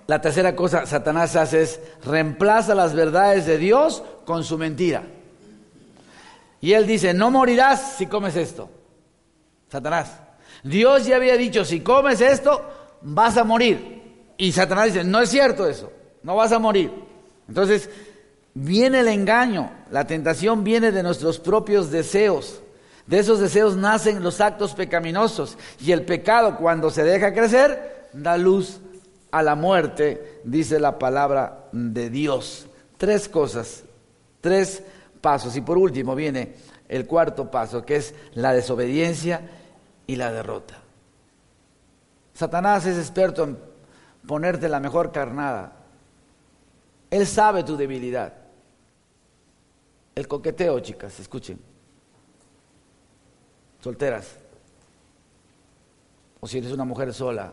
[0.07, 5.03] la tercera cosa Satanás hace es reemplaza las verdades de Dios con su mentira.
[6.61, 8.71] Y él dice, no morirás si comes esto.
[9.71, 10.13] Satanás.
[10.63, 12.63] Dios ya había dicho, si comes esto,
[13.03, 14.33] vas a morir.
[14.37, 15.93] Y Satanás dice, no es cierto eso,
[16.23, 16.91] no vas a morir.
[17.49, 17.91] Entonces,
[18.61, 22.61] viene el engaño, la tentación viene de nuestros propios deseos.
[23.07, 28.37] De esos deseos nacen los actos pecaminosos y el pecado cuando se deja crecer da
[28.37, 28.81] luz
[29.31, 32.67] a la muerte, dice la palabra de Dios.
[32.99, 33.85] Tres cosas,
[34.41, 34.83] tres
[35.21, 35.57] pasos.
[35.57, 36.57] Y por último viene
[36.89, 39.41] el cuarto paso, que es la desobediencia
[40.07, 40.79] y la derrota.
[42.35, 43.59] Satanás es experto en
[44.27, 45.73] ponerte la mejor carnada.
[47.11, 48.38] Él sabe tu debilidad.
[50.19, 51.61] El coqueteo, chicas, escuchen.
[53.81, 54.35] Solteras.
[56.41, 57.53] O si eres una mujer sola,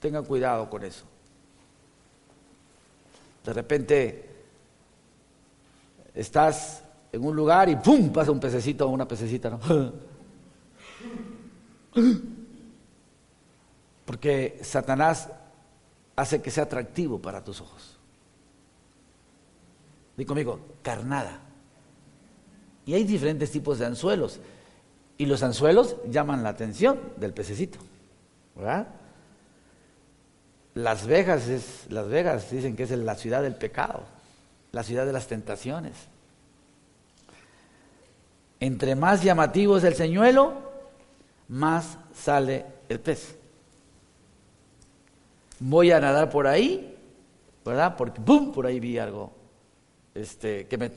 [0.00, 1.06] tengan cuidado con eso.
[3.42, 4.34] De repente
[6.14, 8.12] estás en un lugar y ¡pum!
[8.12, 9.60] pasa un pececito o una pececita, ¿no?
[14.04, 15.30] Porque Satanás
[16.16, 17.93] hace que sea atractivo para tus ojos.
[20.16, 21.40] Dí conmigo, carnada.
[22.86, 24.40] Y hay diferentes tipos de anzuelos.
[25.16, 27.78] Y los anzuelos llaman la atención del pececito.
[28.54, 28.88] ¿Verdad?
[30.74, 34.04] Las Vegas es, Las Vegas dicen que es la ciudad del pecado,
[34.72, 35.92] la ciudad de las tentaciones.
[38.60, 40.54] Entre más llamativo es el señuelo,
[41.48, 43.36] más sale el pez.
[45.60, 46.96] Voy a nadar por ahí,
[47.64, 47.96] ¿verdad?
[47.96, 48.52] Porque ¡pum!
[48.52, 49.43] por ahí vi algo
[50.14, 50.90] este, que, me,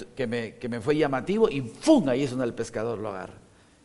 [0.55, 2.07] que, me, fue llamativo y ¡pum!
[2.09, 3.33] ahí es donde el pescador lo agarra.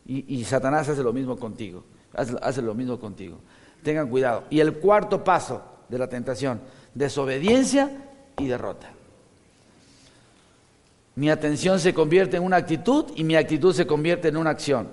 [0.05, 3.39] Y, y Satanás hace lo mismo contigo, hace, hace lo mismo contigo.
[3.81, 4.43] Tengan cuidado.
[4.49, 6.61] Y el cuarto paso de la tentación,
[6.93, 7.89] desobediencia
[8.37, 8.91] y derrota.
[11.15, 14.89] Mi atención se convierte en una actitud y mi actitud se convierte en una acción.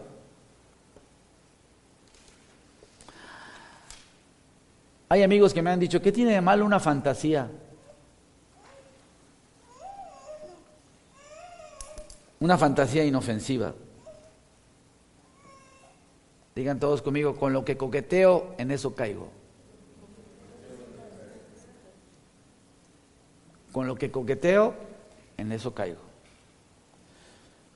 [5.09, 7.51] Hay amigos que me han dicho, ¿qué tiene de malo una fantasía?
[12.41, 13.75] Una fantasía inofensiva.
[16.55, 19.29] Digan todos conmigo, con lo que coqueteo, en eso caigo.
[23.73, 24.75] Con lo que coqueteo,
[25.37, 26.01] en eso caigo.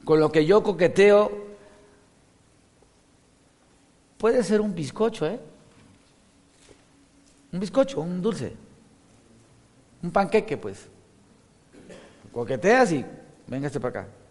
[0.03, 1.31] Con lo que yo coqueteo,
[4.17, 5.39] puede ser un bizcocho, ¿eh?
[7.53, 8.55] Un bizcocho, un dulce.
[10.03, 10.89] Un panqueque, pues.
[12.33, 13.05] Coqueteas y
[13.47, 14.24] véngase para acá.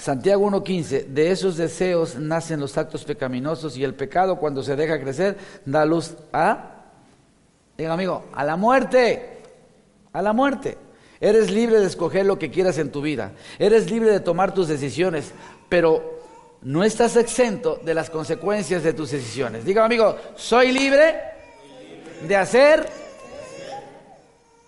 [0.00, 4.98] Santiago 1.15, de esos deseos nacen los actos pecaminosos y el pecado cuando se deja
[4.98, 5.36] crecer
[5.66, 6.86] da luz a,
[7.76, 9.42] diga amigo, a la muerte,
[10.14, 10.78] a la muerte.
[11.20, 14.68] Eres libre de escoger lo que quieras en tu vida, eres libre de tomar tus
[14.68, 15.32] decisiones,
[15.68, 16.18] pero
[16.62, 19.66] no estás exento de las consecuencias de tus decisiones.
[19.66, 21.14] Diga amigo, soy libre
[22.26, 22.88] de hacer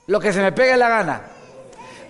[0.08, 1.31] lo que se me pegue la gana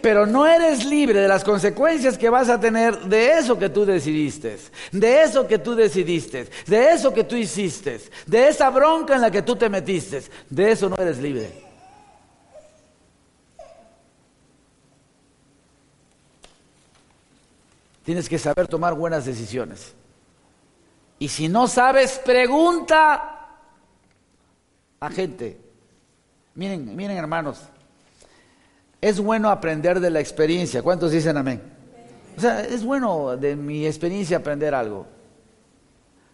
[0.02, 3.86] pero no eres libre de las consecuencias que vas a tener de eso que tú
[3.86, 4.58] decidiste,
[4.90, 9.30] de eso que tú decidiste, de eso que tú hiciste, de esa bronca en la
[9.30, 11.50] que tú te metiste, de eso no eres libre.
[18.04, 19.94] Tienes que saber tomar buenas decisiones.
[21.20, 23.56] Y si no sabes, pregunta
[24.98, 25.60] a gente.
[26.56, 27.60] Miren, miren hermanos,
[29.02, 30.80] es bueno aprender de la experiencia.
[30.80, 31.60] ¿Cuántos dicen amén?
[32.38, 35.06] O sea, es bueno de mi experiencia aprender algo.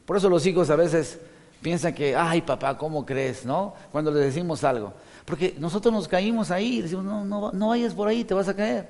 [0.04, 1.18] Por eso los hijos a veces
[1.62, 3.46] piensan que, ay papá, ¿cómo crees?
[3.46, 3.74] ¿No?
[3.90, 4.92] Cuando les decimos algo.
[5.24, 8.54] Porque nosotros nos caímos ahí decimos, no, no, no vayas por ahí, te vas a
[8.54, 8.86] caer.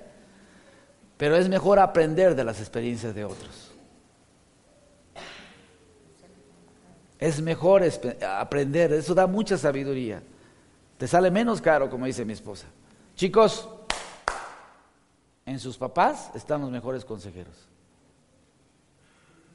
[1.16, 3.70] Pero es mejor aprender de las experiencias de otros.
[7.20, 7.83] Es mejor
[8.39, 10.20] aprender, eso da mucha sabiduría.
[10.99, 12.66] Te sale menos caro, como dice mi esposa.
[13.19, 13.69] Chicos,
[15.45, 17.66] en sus papás están los mejores consejeros.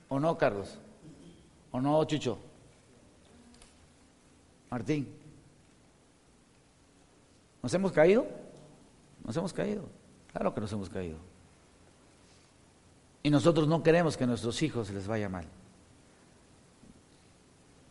[0.10, 0.78] ¿O no, Carlos?
[1.72, 2.38] ¿O no, Chucho?
[4.70, 5.08] Martín.
[7.62, 8.28] ¿Nos hemos caído?
[9.24, 9.86] Nos hemos caído.
[10.34, 11.18] Claro que nos hemos caído.
[13.24, 15.46] Y nosotros no queremos que a nuestros hijos les vaya mal.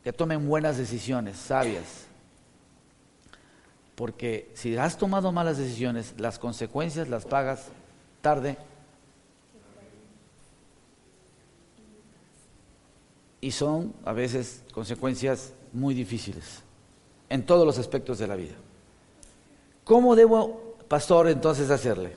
[0.05, 2.12] Que tomen buenas decisiones, sabias.
[3.95, 7.67] Porque si has tomado malas decisiones, las consecuencias las pagas
[8.21, 8.57] tarde.
[13.41, 16.63] Y son a veces consecuencias muy difíciles
[17.29, 18.55] en todos los aspectos de la vida.
[19.85, 22.15] ¿Cómo debo, pastor, entonces hacerle?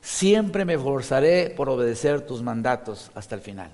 [0.00, 3.72] Siempre me esforzaré por obedecer tus mandatos hasta el final.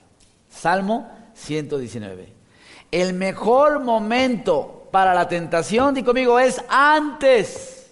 [0.49, 2.33] Salmo 119.
[2.91, 7.91] El mejor momento para la tentación, di conmigo, es antes.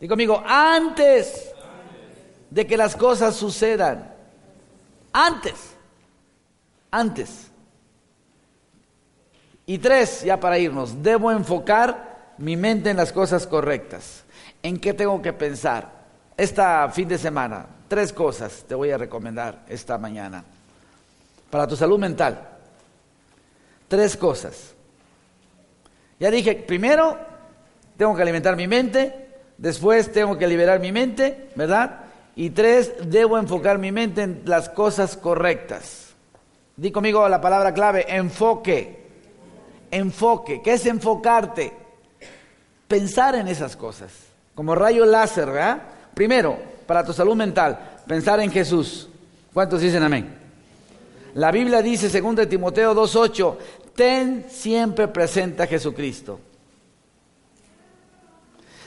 [0.00, 1.52] Di conmigo, antes
[2.50, 4.12] de que las cosas sucedan.
[5.12, 5.54] Antes.
[6.90, 7.50] Antes.
[9.64, 14.24] Y tres, ya para irnos, debo enfocar mi mente en las cosas correctas.
[14.60, 15.88] ¿En qué tengo que pensar?
[16.36, 20.44] Esta fin de semana, tres cosas te voy a recomendar esta mañana.
[21.48, 22.48] Para tu salud mental.
[23.86, 24.73] Tres cosas.
[26.24, 27.18] Ya dije, primero
[27.98, 32.00] tengo que alimentar mi mente, después tengo que liberar mi mente, ¿verdad?
[32.34, 36.14] Y tres, debo enfocar mi mente en las cosas correctas.
[36.78, 39.04] Di conmigo la palabra clave, enfoque.
[39.90, 40.62] Enfoque.
[40.62, 41.74] ¿Qué es enfocarte?
[42.88, 44.10] Pensar en esas cosas.
[44.54, 45.82] Como rayo láser, ¿verdad?
[46.14, 46.56] Primero,
[46.86, 49.10] para tu salud mental, pensar en Jesús.
[49.52, 50.34] ¿Cuántos dicen amén?
[51.34, 53.56] La Biblia dice, segundo de Timoteo 2.8,
[53.94, 56.40] ten siempre presente a Jesucristo.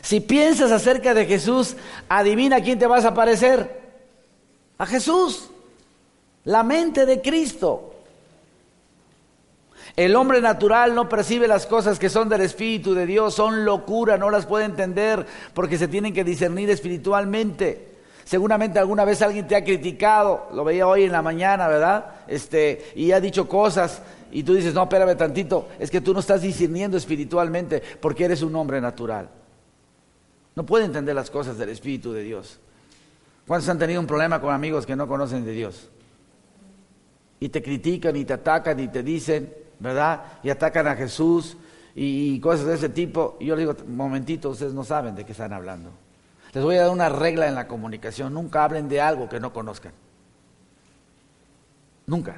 [0.01, 1.75] Si piensas acerca de Jesús,
[2.07, 3.81] adivina quién te vas a parecer.
[4.77, 5.49] A Jesús.
[6.45, 7.93] la mente de Cristo.
[9.97, 14.17] El hombre natural no percibe las cosas que son del Espíritu de Dios, son locura,
[14.17, 17.97] no las puede entender porque se tienen que discernir espiritualmente.
[18.23, 22.05] Seguramente alguna vez alguien te ha criticado, lo veía hoy en la mañana, ¿verdad?
[22.27, 24.01] Este, y ha dicho cosas
[24.31, 28.41] y tú dices, no, espérame tantito, es que tú no estás discerniendo espiritualmente porque eres
[28.41, 29.29] un hombre natural.
[30.55, 32.59] No puede entender las cosas del Espíritu de Dios.
[33.45, 35.89] ¿Cuántos han tenido un problema con amigos que no conocen de Dios?
[37.39, 40.23] Y te critican y te atacan y te dicen, ¿verdad?
[40.43, 41.55] Y atacan a Jesús
[41.95, 43.37] y, cosas de ese tipo.
[43.39, 45.91] Y yo le digo, momentito, ustedes no saben de qué están hablando.
[46.53, 48.33] Les voy a dar una regla en la comunicación.
[48.33, 49.93] Nunca hablen de algo que no conozcan.
[52.07, 52.37] Nunca.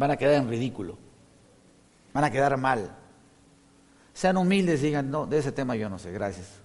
[0.00, 0.96] Van a quedar en ridículo.
[2.14, 2.90] Van a quedar mal.
[4.14, 6.62] Sean humildes y digan, no, de ese tema yo no sé, gracias.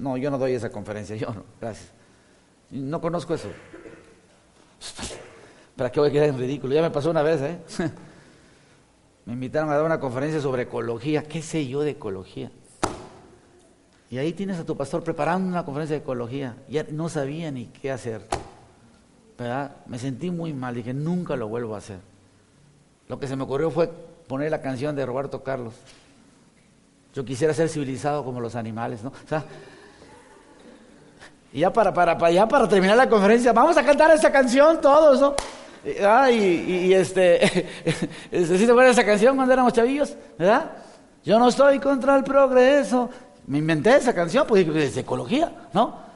[0.00, 1.92] no, yo no doy esa conferencia, yo no, gracias.
[2.72, 3.48] No conozco eso.
[5.76, 6.74] ¿Para qué voy a quedar en ridículo?
[6.74, 7.60] Ya me pasó una vez, ¿eh?
[9.24, 11.22] me invitaron a dar una conferencia sobre ecología.
[11.22, 12.50] ¿Qué sé yo de ecología?
[14.10, 16.56] Y ahí tienes a tu pastor preparando una conferencia de ecología.
[16.68, 18.22] Ya no sabía ni qué hacer.
[19.38, 19.76] ¿Verdad?
[19.86, 20.74] Me sentí muy mal.
[20.74, 22.07] Dije, nunca lo vuelvo a hacer.
[23.08, 23.88] Lo que se me ocurrió fue
[24.26, 25.74] poner la canción de Roberto Carlos.
[27.14, 29.08] Yo quisiera ser civilizado como los animales, ¿no?
[29.10, 29.44] O sea,
[31.52, 34.80] y ya para, para, para, ya para terminar la conferencia, vamos a cantar esa canción
[34.80, 35.34] todos, ¿no?
[36.06, 37.40] Ah, y, este,
[38.30, 40.14] ¿sí acuerdan esa canción cuando éramos chavillos?
[40.38, 40.70] ¿Verdad?
[41.24, 43.08] Yo no estoy contra el progreso.
[43.46, 46.07] Me inventé esa canción, pues es ecología, ¿no?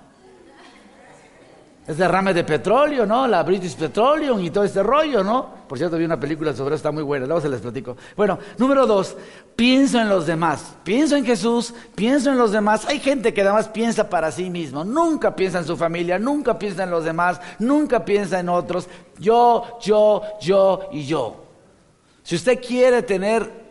[1.87, 3.27] Es derrame de petróleo, ¿no?
[3.27, 5.63] La British Petroleum y todo este rollo, ¿no?
[5.67, 7.97] Por cierto, vi una película sobre eso, está muy buena, luego se les platico.
[8.17, 9.17] Bueno, número dos,
[9.57, 10.77] pienso en los demás.
[10.85, 12.87] Pienso en Jesús, pienso en los demás.
[12.87, 16.85] Hay gente que además piensa para sí mismo, nunca piensa en su familia, nunca piensa
[16.85, 18.89] en los demás, nunca piensa en otros.
[19.19, 21.45] Yo, yo, yo y yo.
[22.23, 23.62] Si usted quiere tener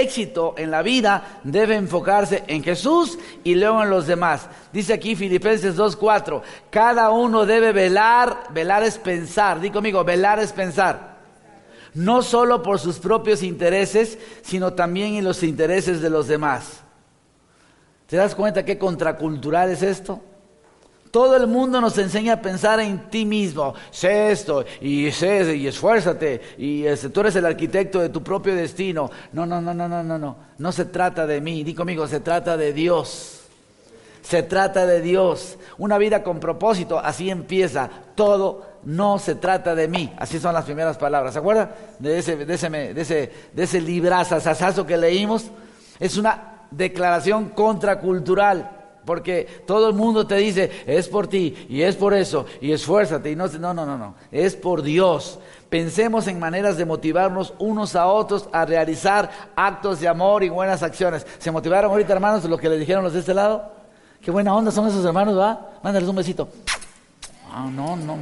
[0.00, 4.48] éxito en la vida debe enfocarse en Jesús y luego en los demás.
[4.72, 10.52] Dice aquí Filipenses 2.4, cada uno debe velar, velar es pensar, di conmigo, velar es
[10.52, 11.12] pensar.
[11.94, 16.80] No solo por sus propios intereses, sino también en los intereses de los demás.
[18.06, 20.22] ¿Te das cuenta qué contracultural es esto?
[21.12, 23.74] Todo el mundo nos enseña a pensar en ti mismo.
[23.90, 28.54] Sé esto y sé y esfuérzate y este, tú eres el arquitecto de tu propio
[28.54, 29.10] destino.
[29.32, 30.36] No, no, no, no, no, no, no.
[30.56, 31.64] No se trata de mí.
[31.64, 33.40] Di conmigo, se trata de Dios.
[34.22, 35.58] Se trata de Dios.
[35.76, 37.90] Una vida con propósito, así empieza.
[38.14, 40.14] Todo no se trata de mí.
[40.16, 41.34] Así son las primeras palabras.
[41.34, 45.50] ¿Se acuerdan de ese, de ese, de ese, de ese librazazazo que leímos?
[46.00, 48.81] Es una declaración contracultural.
[49.04, 53.30] Porque todo el mundo te dice, es por ti y es por eso y esfuérzate.
[53.30, 55.38] Y no, no, no, no, es por Dios.
[55.68, 60.82] Pensemos en maneras de motivarnos unos a otros a realizar actos de amor y buenas
[60.82, 61.26] acciones.
[61.38, 63.72] ¿Se motivaron ahorita, hermanos, lo que les dijeron los de este lado?
[64.20, 65.72] Qué buena onda son esos hermanos, ¿va?
[65.82, 66.48] Mándales un besito.
[67.50, 68.16] Ah, no, no.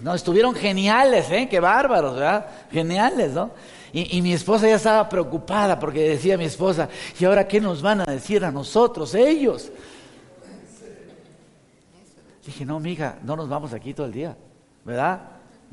[0.00, 1.48] No, estuvieron geniales, ¿eh?
[1.48, 2.46] Qué bárbaros, ¿verdad?
[2.70, 3.50] Geniales, ¿no?
[3.92, 8.02] Y, mi esposa ya estaba preocupada porque decía mi esposa, ¿y ahora qué nos van
[8.02, 9.70] a decir a nosotros, ellos?
[12.46, 14.36] Dije, no, mija, no nos vamos aquí todo el día,
[14.84, 15.20] ¿verdad?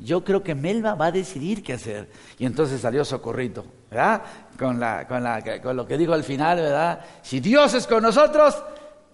[0.00, 2.10] Yo creo que Melba va a decidir qué hacer.
[2.36, 4.22] Y entonces salió Socorrito, ¿verdad?
[4.58, 6.98] Con, la, con, la, con lo que dijo al final, ¿verdad?
[7.22, 8.60] Si Dios es con nosotros,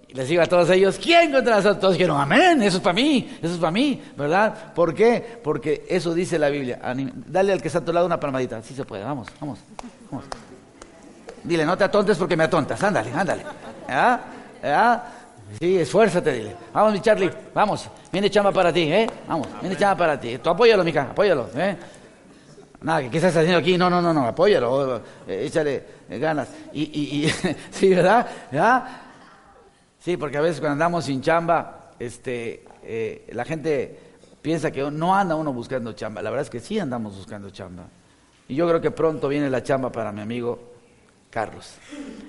[0.08, 1.80] les digo a todos ellos, ¿quién contra nosotros?
[1.80, 4.72] Todos dijeron, amén, eso es para mí, eso es para mí, ¿verdad?
[4.74, 5.38] ¿Por qué?
[5.44, 6.80] Porque eso dice la Biblia.
[7.26, 9.58] Dale al que está a tu lado una palmadita, sí se puede, vamos, vamos,
[10.11, 10.24] vamos.
[11.44, 13.44] Dile, no te atontes porque me atontas, ándale, ándale.
[13.86, 14.20] ¿verdad?
[14.62, 15.04] ¿verdad?
[15.59, 16.57] Sí, esfuérzate, dile.
[16.72, 17.88] Vamos, mi Charlie, vamos.
[18.12, 19.07] Viene chamba para ti, ¿eh?
[19.26, 20.38] Vamos, viene chamba para ti.
[20.38, 21.76] Tú apóyalo, mica, apóyalo, ¿eh?
[22.82, 23.76] Nada, ¿qué estás haciendo aquí?
[23.76, 26.48] No, no, no, no, apóyalo, eh, échale ganas.
[26.72, 27.28] Y, y, y
[27.70, 28.26] sí, ¿verdad?
[28.51, 28.84] ¿verdad?
[29.98, 33.98] Sí, porque a veces cuando andamos sin chamba, este, eh, la gente
[34.40, 36.22] piensa que no anda uno buscando chamba.
[36.22, 37.84] La verdad es que sí andamos buscando chamba.
[38.48, 40.70] Y yo creo que pronto viene la chamba para mi amigo
[41.30, 41.74] Carlos.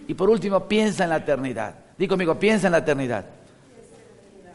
[0.07, 1.75] Y por último, piensa en la eternidad.
[2.01, 3.25] Dí conmigo, piensa en la eternidad.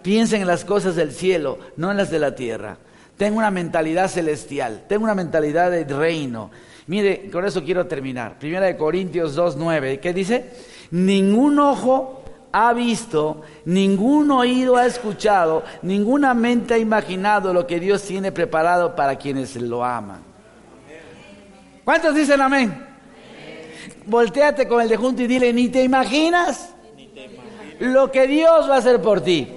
[0.03, 2.77] Piensa en las cosas del cielo, no en las de la tierra.
[3.17, 6.51] Tengo una mentalidad celestial, tengo una mentalidad de reino.
[6.89, 8.37] Mire, con eso quiero terminar.
[8.41, 10.51] Primera de Corintios 2.9, ¿qué dice?
[10.91, 18.03] Ningún ojo ha visto, ningún oído ha escuchado, ninguna mente ha imaginado lo que Dios
[18.03, 20.19] tiene preparado para quienes lo aman.
[21.85, 22.73] ¿Cuántos dicen amén?
[22.73, 24.03] amén.
[24.05, 26.73] Volteate con el de junto y dile, ni te imaginas
[27.81, 29.49] lo que Dios va a hacer por ti.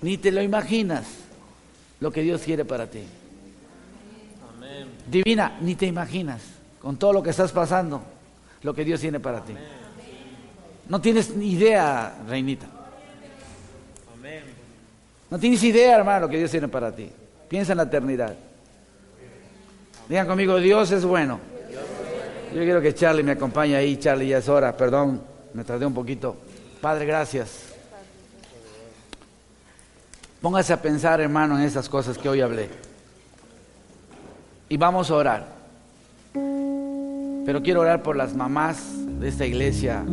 [0.00, 1.06] Ni te lo imaginas
[2.00, 3.02] lo que Dios quiere para ti.
[5.06, 6.42] Divina, ni te imaginas
[6.80, 8.02] con todo lo que estás pasando
[8.62, 9.54] lo que Dios tiene para ti.
[10.88, 12.66] No tienes idea, reinita.
[15.30, 17.10] No tienes idea, hermano, lo que Dios tiene para ti.
[17.48, 18.34] Piensa en la eternidad.
[20.08, 21.38] Digan conmigo, Dios es bueno.
[22.54, 23.96] Yo quiero que Charlie me acompañe ahí.
[23.98, 24.76] Charlie, ya es hora.
[24.76, 25.20] Perdón,
[25.52, 26.36] me tardé un poquito.
[26.80, 27.74] Padre, gracias.
[30.40, 32.68] Póngase a pensar, hermano, en esas cosas que hoy hablé.
[34.68, 35.46] Y vamos a orar.
[36.32, 38.78] Pero quiero orar por las mamás
[39.20, 40.04] de esta iglesia.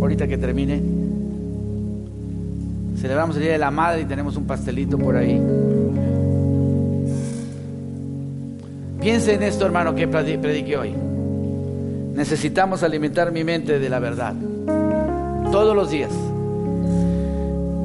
[0.00, 0.82] Ahorita que termine.
[2.98, 5.40] Celebramos el Día de la Madre y tenemos un pastelito por ahí.
[9.00, 10.94] Piense en esto, hermano, que prediqué hoy.
[12.16, 14.34] Necesitamos alimentar mi mente de la verdad.
[15.52, 16.10] Todos los días.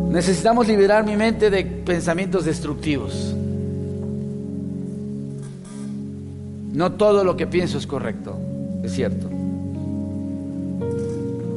[0.09, 3.35] Necesitamos liberar mi mente de pensamientos destructivos.
[6.71, 8.37] No todo lo que pienso es correcto,
[8.83, 9.29] es cierto.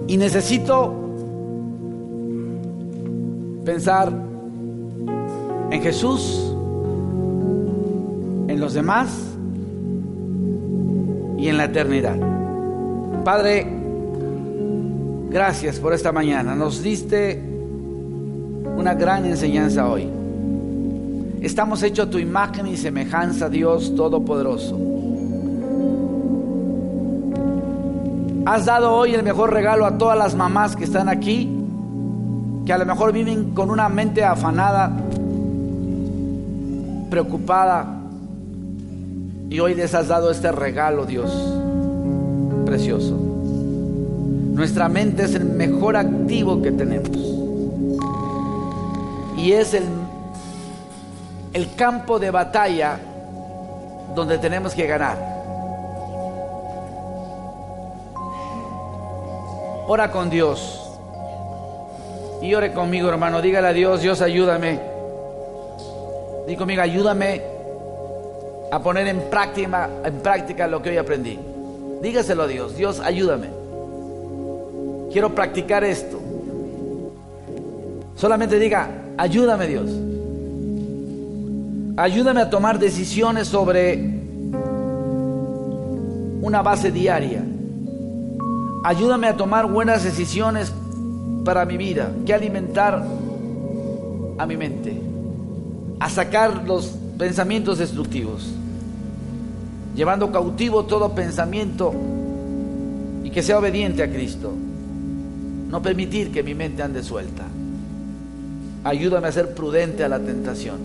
[0.08, 0.92] Y necesito
[3.64, 4.12] pensar
[5.70, 6.52] en Jesús,
[8.48, 9.16] en los demás
[11.38, 12.33] y en la eternidad.
[13.24, 13.66] Padre,
[15.30, 16.54] gracias por esta mañana.
[16.54, 17.42] Nos diste
[18.76, 20.06] una gran enseñanza hoy.
[21.40, 24.78] Estamos hechos a tu imagen y semejanza, Dios Todopoderoso.
[28.44, 31.50] Has dado hoy el mejor regalo a todas las mamás que están aquí,
[32.66, 34.92] que a lo mejor viven con una mente afanada,
[37.08, 37.86] preocupada,
[39.48, 41.32] y hoy les has dado este regalo, Dios,
[42.64, 43.16] precioso.
[44.54, 47.10] Nuestra mente es el mejor activo que tenemos
[49.36, 49.84] y es el,
[51.52, 52.98] el campo de batalla
[54.14, 55.34] donde tenemos que ganar.
[59.86, 60.80] Ora con Dios.
[62.40, 63.42] Y ore conmigo, hermano.
[63.42, 64.80] Dígale a Dios, Dios, ayúdame.
[66.46, 67.42] Dí conmigo, ayúdame
[68.70, 71.53] a poner en práctica, en práctica lo que hoy aprendí.
[72.02, 73.48] Dígaselo a Dios, Dios, ayúdame.
[75.12, 76.20] Quiero practicar esto.
[78.16, 79.90] Solamente diga, ayúdame Dios.
[81.96, 84.14] Ayúdame a tomar decisiones sobre
[86.42, 87.44] una base diaria.
[88.84, 90.72] Ayúdame a tomar buenas decisiones
[91.44, 93.04] para mi vida, que alimentar
[94.38, 95.00] a mi mente,
[96.00, 98.52] a sacar los pensamientos destructivos,
[99.94, 101.94] llevando cautivo todo pensamiento
[103.22, 104.52] y que sea obediente a Cristo.
[105.68, 107.44] No permitir que mi mente ande suelta.
[108.84, 110.78] Ayúdame a ser prudente a la tentación,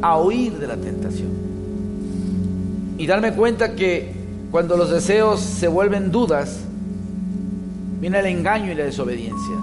[0.00, 1.30] a huir de la tentación.
[2.96, 4.12] Y darme cuenta que
[4.50, 6.60] cuando los deseos se vuelven dudas,
[8.00, 9.56] viene el engaño y la desobediencia.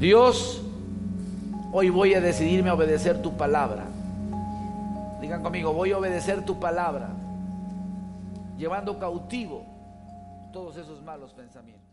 [0.00, 0.62] Dios,
[1.72, 3.86] hoy voy a decidirme a obedecer tu palabra.
[5.42, 7.10] Conmigo, voy a obedecer tu palabra,
[8.56, 9.64] llevando cautivo
[10.52, 11.86] todos esos malos pensamientos.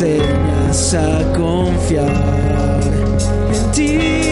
[0.00, 2.80] Enseñas a confiar
[3.52, 4.27] en ti.